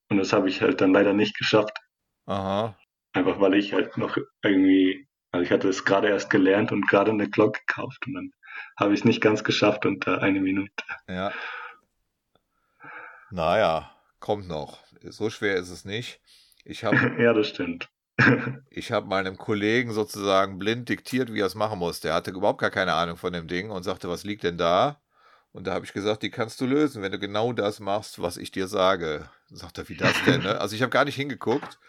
[0.09, 1.77] Und das habe ich halt dann leider nicht geschafft.
[2.25, 2.77] Aha.
[3.13, 7.11] Einfach weil ich halt noch irgendwie, also ich hatte es gerade erst gelernt und gerade
[7.11, 8.31] eine Glock gekauft und dann
[8.77, 10.71] habe ich es nicht ganz geschafft unter eine Minute.
[11.07, 11.31] Ja.
[13.31, 14.79] Naja, kommt noch.
[15.01, 16.21] So schwer ist es nicht.
[16.63, 17.89] Ich habe ja, das stimmt.
[18.69, 21.99] ich hab meinem Kollegen sozusagen blind diktiert, wie er es machen muss.
[21.99, 25.01] Der hatte überhaupt gar keine Ahnung von dem Ding und sagte, was liegt denn da?
[25.51, 28.37] Und da habe ich gesagt, die kannst du lösen, wenn du genau das machst, was
[28.37, 29.29] ich dir sage.
[29.49, 30.41] Sagt er, wie das denn?
[30.41, 30.59] Ne?
[30.59, 31.79] Also ich habe gar nicht hingeguckt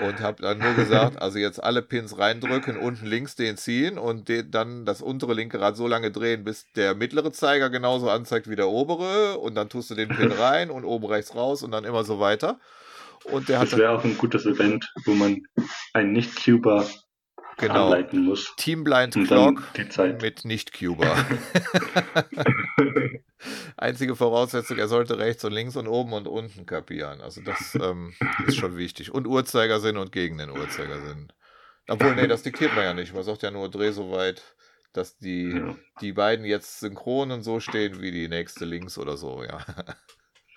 [0.00, 4.28] und habe dann nur gesagt, also jetzt alle Pins reindrücken, unten links den ziehen und
[4.28, 8.48] den, dann das untere linke Rad so lange drehen, bis der mittlere Zeiger genauso anzeigt
[8.48, 11.70] wie der obere und dann tust du den Pin rein und oben rechts raus und
[11.72, 12.58] dann immer so weiter.
[13.24, 15.42] Und der hat Das wäre auch ein gutes Event, wo man
[15.92, 16.86] einen Nicht-Cuber
[17.58, 18.54] genau anleiten muss.
[18.56, 19.62] Team Blind Clock
[20.20, 21.16] mit Nicht-Cuber.
[23.76, 27.20] Einzige Voraussetzung, er sollte rechts und links und oben und unten kapieren.
[27.20, 28.14] Also das ähm,
[28.46, 29.12] ist schon wichtig.
[29.12, 31.32] Und Uhrzeigersinn und gegen den Uhrzeigersinn.
[31.88, 33.14] Obwohl, nee, das diktiert man ja nicht.
[33.14, 34.42] Man sagt ja nur, dreh so weit,
[34.92, 35.76] dass die, Ja.
[36.00, 39.58] die beiden jetzt synchron und so stehen wie die nächste links oder so, ja.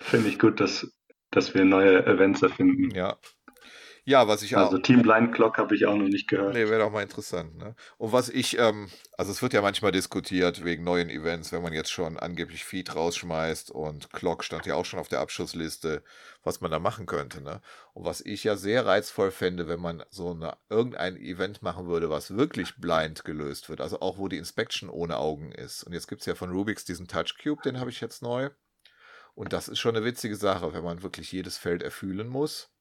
[0.01, 0.87] Finde ich gut, dass,
[1.31, 2.93] dass wir neue Events erfinden.
[2.93, 3.17] Ja.
[4.07, 4.65] Ja, was ich auch.
[4.65, 6.53] Also Team Blind Clock habe ich auch noch nicht gehört.
[6.53, 7.57] Nee, wäre doch mal interessant.
[7.57, 7.75] Ne?
[7.97, 8.87] Und was ich, ähm,
[9.17, 12.95] also es wird ja manchmal diskutiert wegen neuen Events, wenn man jetzt schon angeblich Feed
[12.95, 16.03] rausschmeißt und Clock stand ja auch schon auf der Abschussliste,
[16.43, 17.41] was man da machen könnte.
[17.41, 17.61] Ne?
[17.95, 22.11] Und was ich ja sehr reizvoll fände, wenn man so eine, irgendein Event machen würde,
[22.11, 25.83] was wirklich blind gelöst wird, also auch wo die Inspection ohne Augen ist.
[25.83, 28.51] Und jetzt gibt es ja von Rubix diesen Touch Cube, den habe ich jetzt neu.
[29.33, 32.74] Und das ist schon eine witzige Sache, wenn man wirklich jedes Feld erfühlen muss.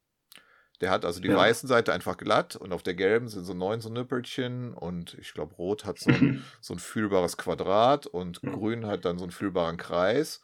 [0.80, 1.37] Der hat also die Ja.
[1.37, 5.32] weißen Seite einfach glatt und auf der gelben sind so neun so Nüppelchen und ich
[5.34, 8.52] glaube rot hat so ein, so ein fühlbares Quadrat und Mhm.
[8.52, 10.42] grün hat dann so einen fühlbaren Kreis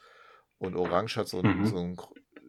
[0.58, 1.64] und orange hat so ein, Mhm.
[1.64, 1.96] so ein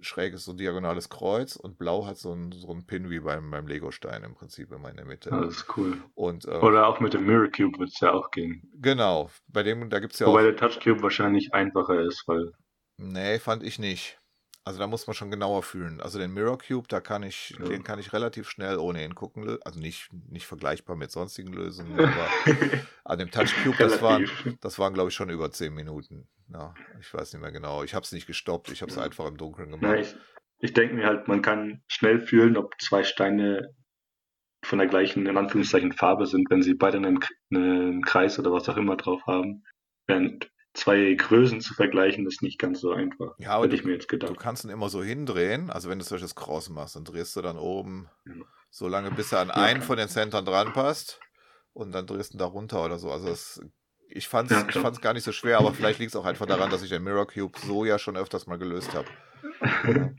[0.02, 3.67] schräges, so diagonales Kreuz und blau hat so ein, so ein Pin wie beim, beim
[3.67, 5.30] Lego-Stein im Prinzip immer in der Mitte.
[5.30, 6.04] Das ist cool.
[6.15, 8.62] Und äh, Oder auch mit dem Mirror Cube wird es ja auch gehen.
[8.82, 10.44] genau, bei dem, da gibt es ja Wobei auch.
[10.44, 12.52] der Touch Cube wahrscheinlich einfacher ist, weil
[12.98, 14.21] Nee, fand ich nicht.
[14.63, 16.02] Also da muss man schon genauer fühlen.
[16.02, 17.65] Also den Mirror Cube, da kann ich, Ja.
[17.65, 19.43] den kann ich relativ schnell ohne hingucken.
[19.43, 22.28] lö- Also nicht, nicht vergleichbar mit sonstigen Lösungen, aber
[23.04, 24.30] an dem Touch Cube, das waren,
[24.62, 26.28] das waren glaube ich schon über 10 Minuten.
[26.54, 27.84] Ja, ich weiß nicht mehr genau.
[27.84, 29.04] Ich habe es nicht gestoppt, ich habe es Ja.
[29.04, 30.00] einfach im Dunkeln Na, gemacht.
[30.00, 30.15] ich
[30.63, 33.74] ich denke mir halt, man kann schnell fühlen, ob zwei Steine
[34.63, 37.17] von der gleichen, in Anführungszeichen, Farbe sind, wenn sie beide einen,
[37.52, 39.63] einen Kreis oder was auch immer drauf haben.
[40.06, 43.36] Während zwei Größen zu vergleichen, ist nicht ganz so einfach.
[43.38, 44.40] Ja, aber Hätte du, ich mir jetzt du gedacht.
[44.40, 45.70] kannst ihn immer so hindrehen.
[45.70, 48.34] Also wenn du solches Cross machst, dann drehst du dann oben Ja.
[48.70, 49.56] so lange, bis er an Ja.
[49.56, 51.20] einen von den Centern dran passt.
[51.74, 53.12] und dann drehst du da runter oder so.
[53.12, 53.62] Also das,
[54.10, 56.26] ich fand es ja, ich fand's gar nicht so schwer, aber vielleicht liegt es auch
[56.26, 59.08] einfach daran, dass ich den Mirror Cube so ja schon öfters mal gelöst habe.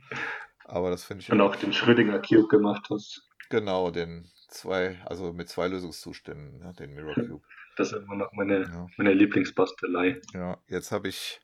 [0.65, 1.31] aber das finde ich.
[1.33, 3.29] Und auch den Schrödinger Cube gemacht hast.
[3.51, 7.45] Genau, den zwei, also mit zwei Lösungszuständen, ja, den Mirror Cube.
[7.77, 8.87] Das ist immer noch meine, ja.
[8.97, 10.21] meine Lieblingsbastelei.
[10.35, 11.41] Ja, jetzt habe ich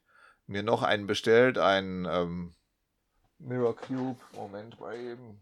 [0.47, 2.55] mir noch einen bestellt, einen ähm,
[3.38, 4.21] Mirror Cube.
[4.35, 5.41] Moment mal eben.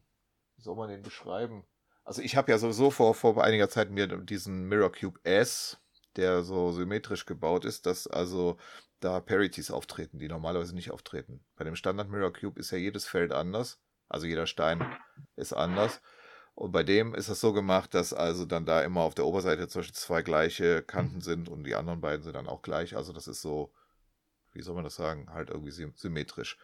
[0.57, 1.65] Wie soll man den beschreiben?
[2.05, 5.79] Also ich habe ja sowieso vor, vor einiger Zeit mir diesen Mirror Cube S,
[6.15, 8.57] der so symmetrisch gebaut ist, dass also
[9.01, 11.45] da Parities auftreten, die normalerweise nicht auftreten.
[11.57, 13.81] Bei dem Standard Mirror Cube ist ja jedes Feld anders.
[14.09, 14.85] Also jeder Stein
[15.35, 16.01] ist anders.
[16.57, 19.69] Und bei dem ist es so gemacht, dass also dann da immer auf der Oberseite
[19.69, 22.97] zum Beispiel zwei gleiche Kanten sind und die anderen beiden sind dann auch gleich.
[22.97, 23.75] Also das ist so,
[24.53, 26.57] wie soll man das sagen, halt irgendwie symmetrisch.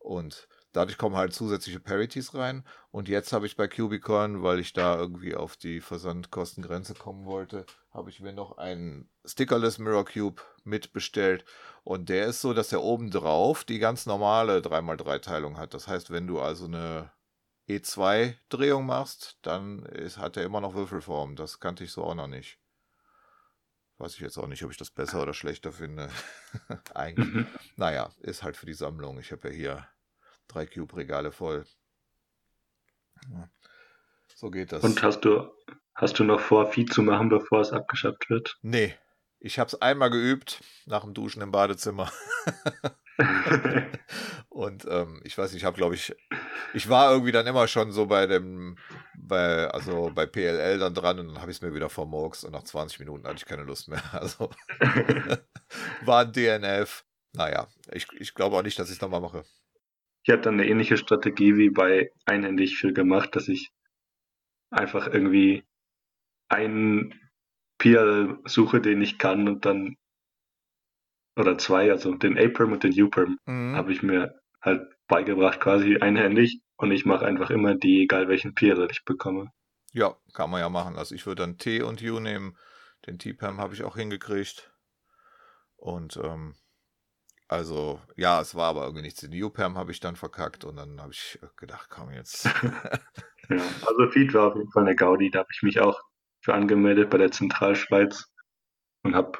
[0.00, 2.64] Und dadurch kommen halt zusätzliche Parities rein.
[2.90, 7.64] Und jetzt habe ich bei Cubicon, weil ich da irgendwie auf die Versandkostengrenze kommen wollte,
[7.92, 11.44] habe ich mir noch einen Stickerless Mirror Cube mitbestellt.
[11.84, 15.74] Und der ist so, dass er oben drauf die ganz normale 3x3-Teilung hat.
[15.74, 17.12] Das heißt, wenn du also eine
[17.78, 21.36] E2-Drehung machst, dann ist, hat er immer noch Würfelform.
[21.36, 22.58] Das kannte ich so auch noch nicht.
[23.98, 26.10] Weiß ich jetzt auch nicht, ob ich das besser oder schlechter finde.
[26.94, 27.34] Eigentlich.
[27.34, 27.46] Mhm.
[27.76, 29.18] Naja, ist halt für die Sammlung.
[29.18, 29.88] Ich habe ja hier
[30.48, 31.64] drei Cube-Regale voll.
[33.30, 33.48] Ja.
[34.34, 34.82] So geht das.
[34.82, 35.52] Und hast du,
[35.94, 38.58] hast du noch vor, Vieh zu machen, bevor es abgeschafft wird?
[38.62, 38.94] Nee.
[39.44, 42.12] Ich habe es einmal geübt, nach dem Duschen im Badezimmer.
[44.48, 46.14] und ähm, ich weiß nicht, ich habe, glaube ich,
[46.74, 48.78] ich war irgendwie dann immer schon so bei dem,
[49.18, 52.52] bei, also bei PLL dann dran und dann habe ich es mir wieder vermurks und
[52.52, 54.02] nach 20 Minuten hatte ich keine Lust mehr.
[54.12, 54.48] Also
[56.04, 57.04] war ein DNF.
[57.32, 59.44] Naja, ich, ich glaube auch nicht, dass ich es nochmal mache.
[60.22, 63.72] Ich habe dann eine ähnliche Strategie wie bei Einhändig für gemacht, dass ich
[64.70, 65.64] einfach irgendwie
[66.48, 67.18] einen
[67.82, 69.96] PL suche, den ich kann und dann
[71.36, 73.74] oder zwei, also den A-Perm und den U-Perm, mhm.
[73.74, 76.60] habe ich mir halt beigebracht, quasi einhändig.
[76.76, 79.50] Und ich mache einfach immer die, egal welchen Peer ich bekomme.
[79.92, 80.96] Ja, kann man ja machen.
[80.96, 82.56] Also ich würde dann T und U nehmen.
[83.06, 84.72] Den T-Perm habe ich auch hingekriegt.
[85.76, 86.54] Und ähm,
[87.48, 89.20] also, ja, es war aber irgendwie nichts.
[89.20, 92.44] Den U-Perm habe ich dann verkackt und dann habe ich gedacht, komm jetzt.
[93.48, 95.30] ja, also Feed war auf jeden Fall eine Gaudi.
[95.30, 96.00] Da habe ich mich auch
[96.42, 98.30] für angemeldet bei der Zentralschweiz
[99.04, 99.38] und habe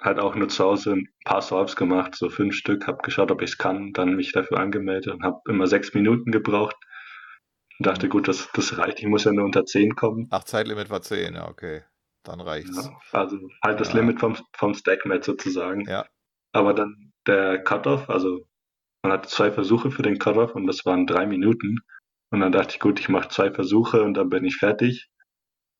[0.00, 3.42] halt auch nur zu Hause ein paar Solves gemacht, so fünf Stück, habe geschaut, ob
[3.42, 6.76] ich es kann, dann mich dafür angemeldet und habe immer sechs Minuten gebraucht
[7.78, 10.28] und dachte, gut, das, das reicht, ich muss ja nur unter zehn kommen.
[10.30, 11.82] Ach, Zeitlimit war zehn, ja, okay.
[12.22, 12.76] Dann reicht's.
[12.76, 13.78] Ja, also halt ja.
[13.78, 15.88] das Limit vom, vom Stackmat sozusagen.
[15.88, 16.06] Ja.
[16.52, 18.46] Aber dann der Cutoff, also
[19.02, 21.78] man hatte zwei Versuche für den Cutoff und das waren drei Minuten.
[22.30, 25.08] Und dann dachte ich, gut, ich mache zwei Versuche und dann bin ich fertig,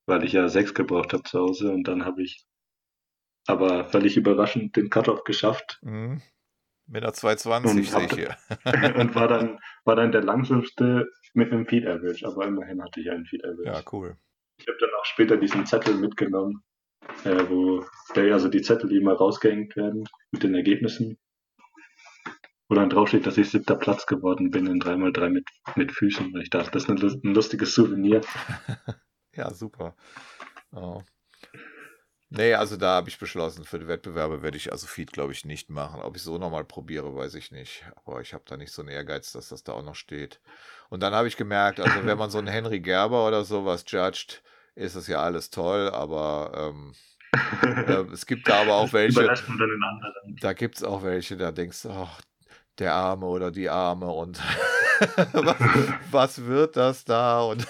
[0.05, 1.71] weil ich ja sechs gebraucht habe zu Hause.
[1.71, 2.45] Und dann habe ich
[3.47, 5.79] aber völlig überraschend den Cut-Off geschafft.
[5.81, 6.21] Mhm.
[6.87, 8.35] Mit einer 220 sehe ich hier.
[8.97, 13.09] und war dann, war dann der langsamste mit einem Feed Average, aber immerhin hatte ich
[13.09, 13.69] einen Feed Average.
[13.69, 14.17] Ja, cool.
[14.57, 16.63] Ich habe dann auch später diesen Zettel mitgenommen,
[17.23, 17.85] äh, wo
[18.15, 21.17] der, also die Zettel, die immer rausgehängt werden mit den Ergebnissen,
[22.67, 26.35] wo dann draufsteht, dass ich siebter Platz geworden bin in 3x3 mit, mit Füßen.
[26.41, 28.21] Ich dachte, das ist ein lustiges Souvenir.
[29.35, 29.95] ja, super.
[30.71, 31.01] Oh.
[32.33, 35.43] Nee, also da habe ich beschlossen, für die Wettbewerbe werde ich also Feed, glaube ich,
[35.43, 36.01] nicht machen.
[36.01, 37.83] Ob ich so nochmal probiere, weiß ich nicht.
[38.05, 40.39] Aber ich habe da nicht so einen Ehrgeiz, dass das da auch noch steht.
[40.89, 44.43] Und dann habe ich gemerkt, also wenn man so einen Henry Gerber oder sowas judgt,
[44.75, 46.93] ist das ja alles toll, aber ähm,
[47.63, 49.33] äh, es gibt da aber auch welche.
[50.39, 52.21] Da gibt es auch welche, da denkst du, ach,
[52.79, 54.39] der Arme oder die Arme und
[55.33, 55.57] was,
[56.11, 57.41] was wird das da?
[57.41, 57.67] Und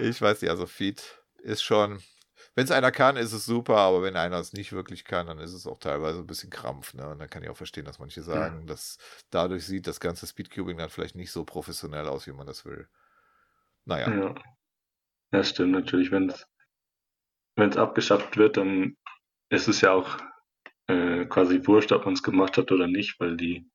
[0.00, 1.02] ich weiß nicht, also Feed
[1.42, 2.00] ist schon
[2.54, 5.38] wenn es einer kann, ist es super, aber wenn einer es nicht wirklich kann, dann
[5.38, 6.94] ist es auch teilweise ein bisschen Krampf.
[6.94, 7.08] Ne?
[7.08, 8.66] Und dann kann ich auch verstehen, dass manche sagen, ja.
[8.66, 8.98] dass
[9.30, 12.88] dadurch sieht das ganze Speedcubing dann vielleicht nicht so professionell aus, wie man das will.
[13.84, 14.10] Naja.
[14.10, 14.34] Ja,
[15.32, 16.10] ja stimmt natürlich.
[16.10, 18.96] Wenn es abgeschafft wird, dann
[19.48, 20.18] ist es ja auch
[20.88, 23.70] äh, quasi wurscht, ob man es gemacht hat oder nicht, weil die,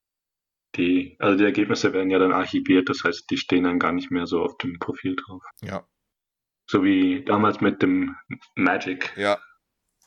[0.76, 4.12] die, also die Ergebnisse werden ja dann archiviert, das heißt, die stehen dann gar nicht
[4.12, 5.44] mehr so auf dem Profil drauf.
[5.62, 5.88] Ja,
[6.68, 8.16] so wie damals mit dem
[8.56, 9.14] Magic.
[9.18, 9.38] Ja.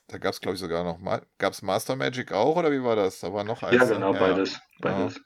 [0.08, 1.22] Da gab es, glaube ich, sogar noch mal.
[1.36, 3.20] Gab es Master Magic auch oder wie war das?
[3.20, 3.76] Da war noch eins.
[3.76, 4.58] Ja, genau, ja, beides.
[4.80, 5.16] beides.
[5.16, 5.20] Ja.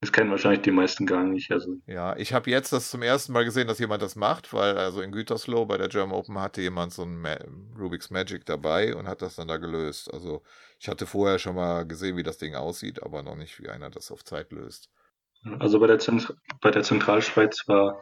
[0.00, 1.50] Das kennen wahrscheinlich die meisten gar nicht.
[1.50, 1.78] Also.
[1.86, 5.00] Ja, ich habe jetzt das zum ersten Mal gesehen, dass jemand das macht, weil also
[5.00, 7.36] in Gütersloh bei der German Open hatte jemand so ein Ma
[7.76, 10.12] Rubik's Magic dabei und hat das dann da gelöst.
[10.12, 10.42] Also
[10.78, 13.90] ich hatte vorher schon mal gesehen, wie das Ding aussieht, aber noch nicht, wie einer
[13.90, 14.90] das auf Zeit löst.
[15.58, 18.00] Also bei der, Zent bei der Zentralschweiz war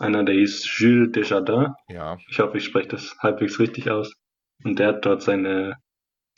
[0.00, 1.74] Einer, der hieß Jules Desjardins.
[1.88, 2.16] Ja.
[2.30, 4.14] Ich hoffe, ich spreche das halbwegs richtig aus.
[4.64, 5.76] Und der hat dort seine,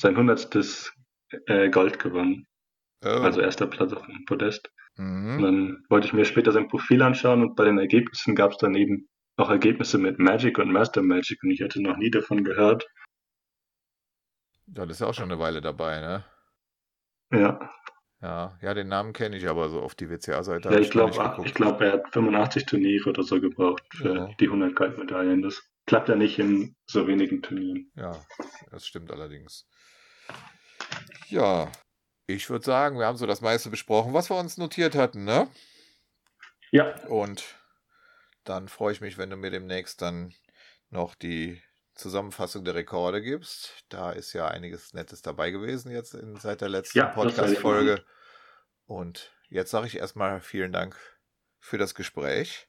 [0.00, 0.92] sein hundertstes
[1.46, 2.46] äh, Gold gewonnen.
[3.04, 3.08] Oh.
[3.08, 4.68] Also erster Platz auf dem Podest.
[4.98, 5.42] Und mhm.
[5.42, 8.74] dann wollte ich mir später sein Profil anschauen und bei den Ergebnissen gab es dann
[8.74, 12.86] eben auch Ergebnisse mit Magic und Master Magic und ich hatte noch nie davon gehört.
[14.66, 16.24] Ja, das ist ja auch schon eine Weile dabei, ne?
[17.32, 17.70] Ja,
[18.22, 21.10] Ja, ja, den Namen kenne ich, aber so auf die WCA-Seite ja ich glaube,
[21.54, 24.30] glaub, er hat 85 Turniere oder so gebraucht für Ja.
[24.38, 25.42] die 100 Goldmedaillen.
[25.42, 27.90] Das klappt ja nicht in so wenigen Turnieren.
[27.96, 28.12] Ja,
[28.70, 29.66] das stimmt allerdings.
[31.28, 31.72] Ja,
[32.28, 35.48] ich würde sagen, wir haben so das meiste besprochen, was wir uns notiert hatten, ne?
[36.70, 37.56] Ja, Und
[38.44, 40.32] dann freue ich mich, wenn du mir demnächst dann
[40.90, 41.60] noch die
[41.94, 43.84] Zusammenfassung der Rekorde gibst.
[43.88, 48.04] Da ist ja einiges Nettes dabei gewesen jetzt in, seit der letzten Ja, Podcast-Folge.
[48.86, 50.96] Und jetzt sage ich erstmal vielen Dank
[51.60, 52.68] für das Gespräch.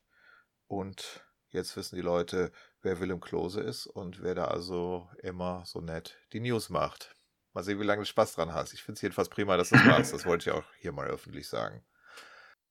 [0.68, 2.52] Und jetzt wissen die Leute,
[2.82, 7.16] wer Willem Klose ist und wer da also immer so nett die News macht.
[7.54, 8.74] Mal sehen, wie lange du Spaß dran hast.
[8.74, 10.14] Ich finde es jedenfalls prima, dass du es machst.
[10.14, 11.84] Das wollte ich auch hier mal öffentlich sagen.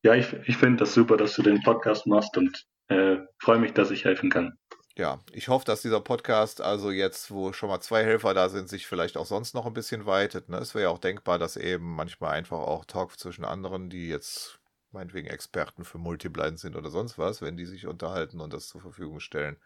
[0.03, 3.73] ja ich, ich finde das super, dass du den Podcast machst und äh, freue mich,
[3.73, 4.59] dass ich helfen kann.
[4.97, 8.69] Ja, ich hoffe, dass dieser Podcast also jetzt, wo schon mal zwei Helfer da sind,
[8.69, 10.51] sich vielleicht auch sonst noch ein bisschen weitet.
[10.51, 10.59] Ne?
[10.59, 14.59] Es wäre ja auch denkbar, dass eben manchmal einfach auch Talk zwischen anderen, die jetzt
[14.91, 18.83] meinetwegen Experten für Multiblind sind oder sonst was, wenn die sich unterhalten und das zur
[18.83, 19.57] Verfügung stellen,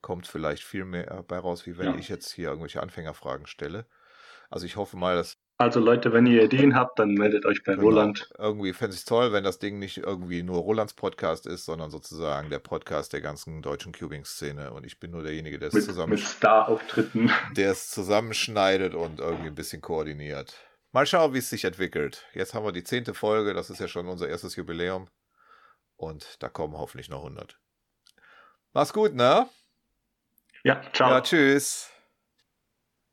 [0.00, 1.98] kommt vielleicht viel mehr bei raus, wie wenn Ja.
[1.98, 3.86] ich jetzt hier irgendwelche Anfängerfragen stelle.
[4.50, 7.72] Also ich hoffe mal, dass Also Leute, wenn ihr Ideen habt, dann meldet euch bei
[7.74, 7.84] Genau.
[7.86, 8.28] Roland.
[8.38, 11.90] Irgendwie fände ich es toll, wenn das Ding nicht irgendwie nur Rolands Podcast ist, sondern
[11.92, 14.72] sozusagen der Podcast der ganzen deutschen Cubing-Szene.
[14.72, 17.30] Und ich bin nur derjenige, der es Mit, zusammen mit Star-Auftritten.
[17.56, 20.56] der es zusammenschneidet und irgendwie ein bisschen koordiniert.
[20.90, 22.26] Mal schauen, wie es sich entwickelt.
[22.34, 25.08] Jetzt haben wir die zehnte Folge, das ist ja schon unser erstes Jubiläum.
[25.96, 27.60] Und da kommen hoffentlich noch 100.
[28.72, 29.48] Mach's gut, ne?
[30.64, 31.10] Ja, ciao.
[31.10, 31.90] Ja, tschüss.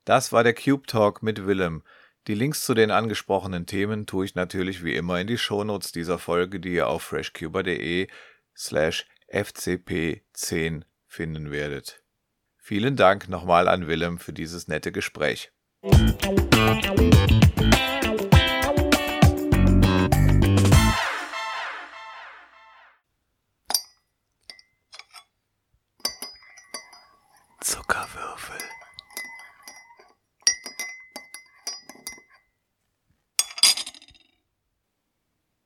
[0.06, 1.84] Das war der Cube Talk mit Willem.
[2.28, 6.20] Die Links zu den angesprochenen Themen tue ich natürlich wie immer in die Shownotes dieser
[6.20, 8.08] Folge, die ihr auf freshcuber.de
[8.56, 12.04] slash fcp10 finden werdet.
[12.58, 15.52] Vielen Dank nochmal an Willem für dieses nette Gespräch.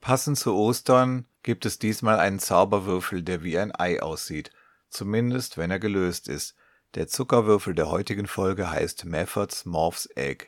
[0.06, 4.52] Passend zu Ostern gibt es diesmal einen Zauberwürfel, der wie ein Ei aussieht,
[4.88, 6.54] zumindest wenn er gelöst ist.
[6.94, 10.46] Der Zuckerwürfel der heutigen Folge heißt Meffords Morph's Egg.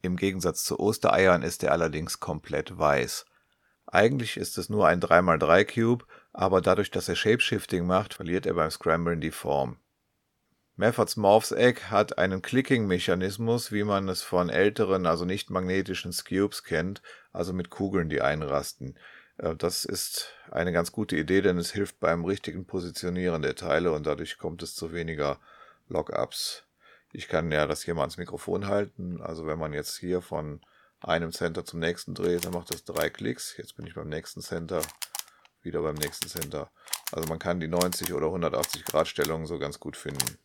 [0.00, 3.26] Im Gegensatz zu Ostereiern ist er allerdings komplett weiß.
[3.88, 8.54] Eigentlich ist es nur ein 3x3 Cube, aber dadurch, dass er Shapeshifting macht, verliert er
[8.54, 9.78] beim Scramblen die Form.
[10.76, 16.62] Meffords Morph's Egg hat einen Clicking-Mechanismus, wie man es von älteren, also nicht magnetischen Cubes
[16.62, 17.02] kennt,
[17.32, 18.96] also mit Kugeln, die einrasten.
[19.38, 23.92] Äh, Das ist eine ganz gute Idee, denn es hilft beim richtigen Positionieren der Teile
[23.92, 25.38] und dadurch kommt es zu weniger
[25.88, 26.64] Lockups.
[27.12, 29.20] Ich kann ja das hier mal ans Mikrofon halten.
[29.20, 30.60] Also wenn man jetzt hier von
[31.00, 33.56] einem Center zum nächsten dreht, dann macht das drei Klicks.
[33.56, 34.82] Jetzt bin ich beim nächsten Center,
[35.62, 36.70] wieder beim nächsten Center.
[37.10, 40.38] Also man kann die 90 oder 180 Grad Stellung so ganz gut finden.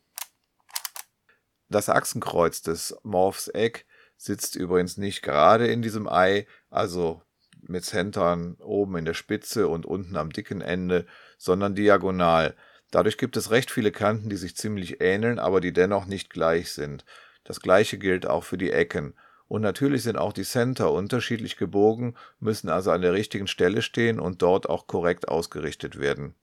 [1.70, 3.82] Das Achsenkreuz des Morphs Egg
[4.18, 7.22] sitzt übrigens nicht gerade in diesem Ei, also
[7.62, 11.06] mit Centern oben in der Spitze und unten am dicken Ende,
[11.38, 12.56] sondern diagonal.
[12.92, 16.72] Dadurch gibt es recht viele Kanten, die sich ziemlich ähneln, aber die dennoch nicht gleich
[16.72, 17.06] sind.
[17.44, 19.16] Das gleiche gilt auch für die Ecken.
[19.48, 24.20] Und natürlich sind auch die Center unterschiedlich gebogen, müssen also an der richtigen Stelle stehen
[24.20, 26.36] und dort auch korrekt ausgerichtet werden.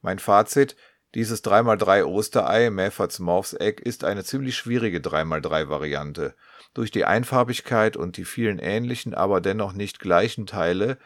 [0.00, 0.76] Mein Fazit,
[1.14, 6.34] dieses 3x3 Osterei, Meffords Morphs Egg, ist eine ziemlich schwierige 3x3 Variante.
[6.74, 10.96] Durch die Einfarbigkeit und die vielen ähnlichen, aber dennoch nicht gleichen Teile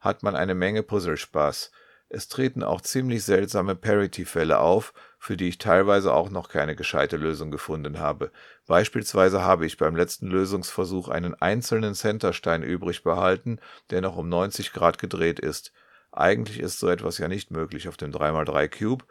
[0.00, 1.72] hat man eine Menge Puzzlespaß.
[2.08, 7.16] Es treten auch ziemlich seltsame Parity-Fälle auf, für die ich teilweise auch noch keine gescheite
[7.16, 8.30] Lösung gefunden habe.
[8.68, 13.58] Beispielsweise habe ich beim letzten Lösungsversuch einen einzelnen Centerstein übrig behalten,
[13.90, 15.72] der noch um 90 Grad gedreht ist.
[16.12, 19.04] Eigentlich ist so etwas ja nicht möglich auf dem 3x3 Cube,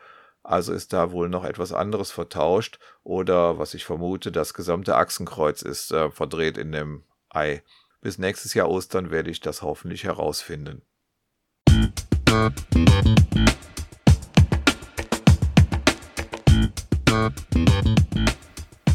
[0.46, 5.64] also ist da wohl noch etwas anderes vertauscht oder, was ich vermute, das gesamte Achsenkreuz
[5.64, 7.64] ist äh, verdreht in dem Ei.
[8.02, 10.84] Bis nächstes Jahr Ostern werde ich das hoffentlich herausfinden.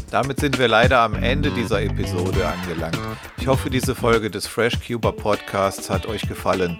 [0.09, 2.99] Damit sind wir leider am Ende dieser Episode angelangt.
[3.37, 6.79] Ich hoffe, diese Folge des Fresh Cuber Podcasts hat euch gefallen.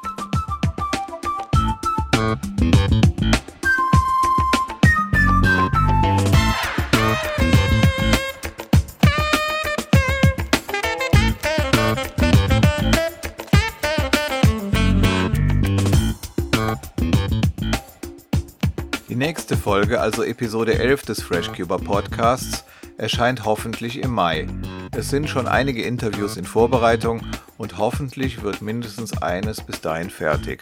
[19.91, 22.63] Folge, also Episode 11 des FreshCuber Podcasts,
[22.97, 24.47] erscheint hoffentlich im Mai.
[24.95, 27.21] Es sind schon einige Interviews in Vorbereitung
[27.57, 30.61] und hoffentlich wird mindestens eines bis dahin fertig.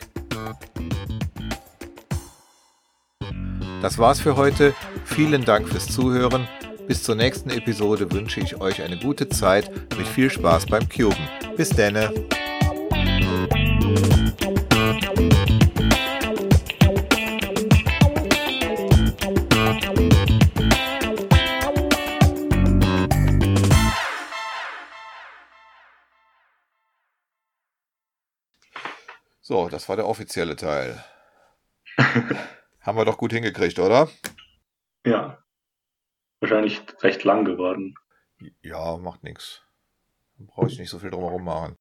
[3.84, 4.74] Das war's für heute.
[5.06, 6.48] Vielen Dank fürs Zuhören.
[6.88, 11.28] Bis zur nächsten Episode wünsche ich euch eine gute Zeit mit viel Spaß beim Cuben.
[11.56, 12.12] Bis denne.
[29.70, 31.04] So, das war der offizielle Teil.
[32.82, 34.10] Haben wir doch gut hingekriegt, oder?
[35.06, 35.44] Ja.
[36.40, 37.94] Wahrscheinlich recht lang geworden.
[38.62, 39.62] Ja, macht nichts.
[40.38, 41.76] Brauche ich nicht so viel drumherum machen.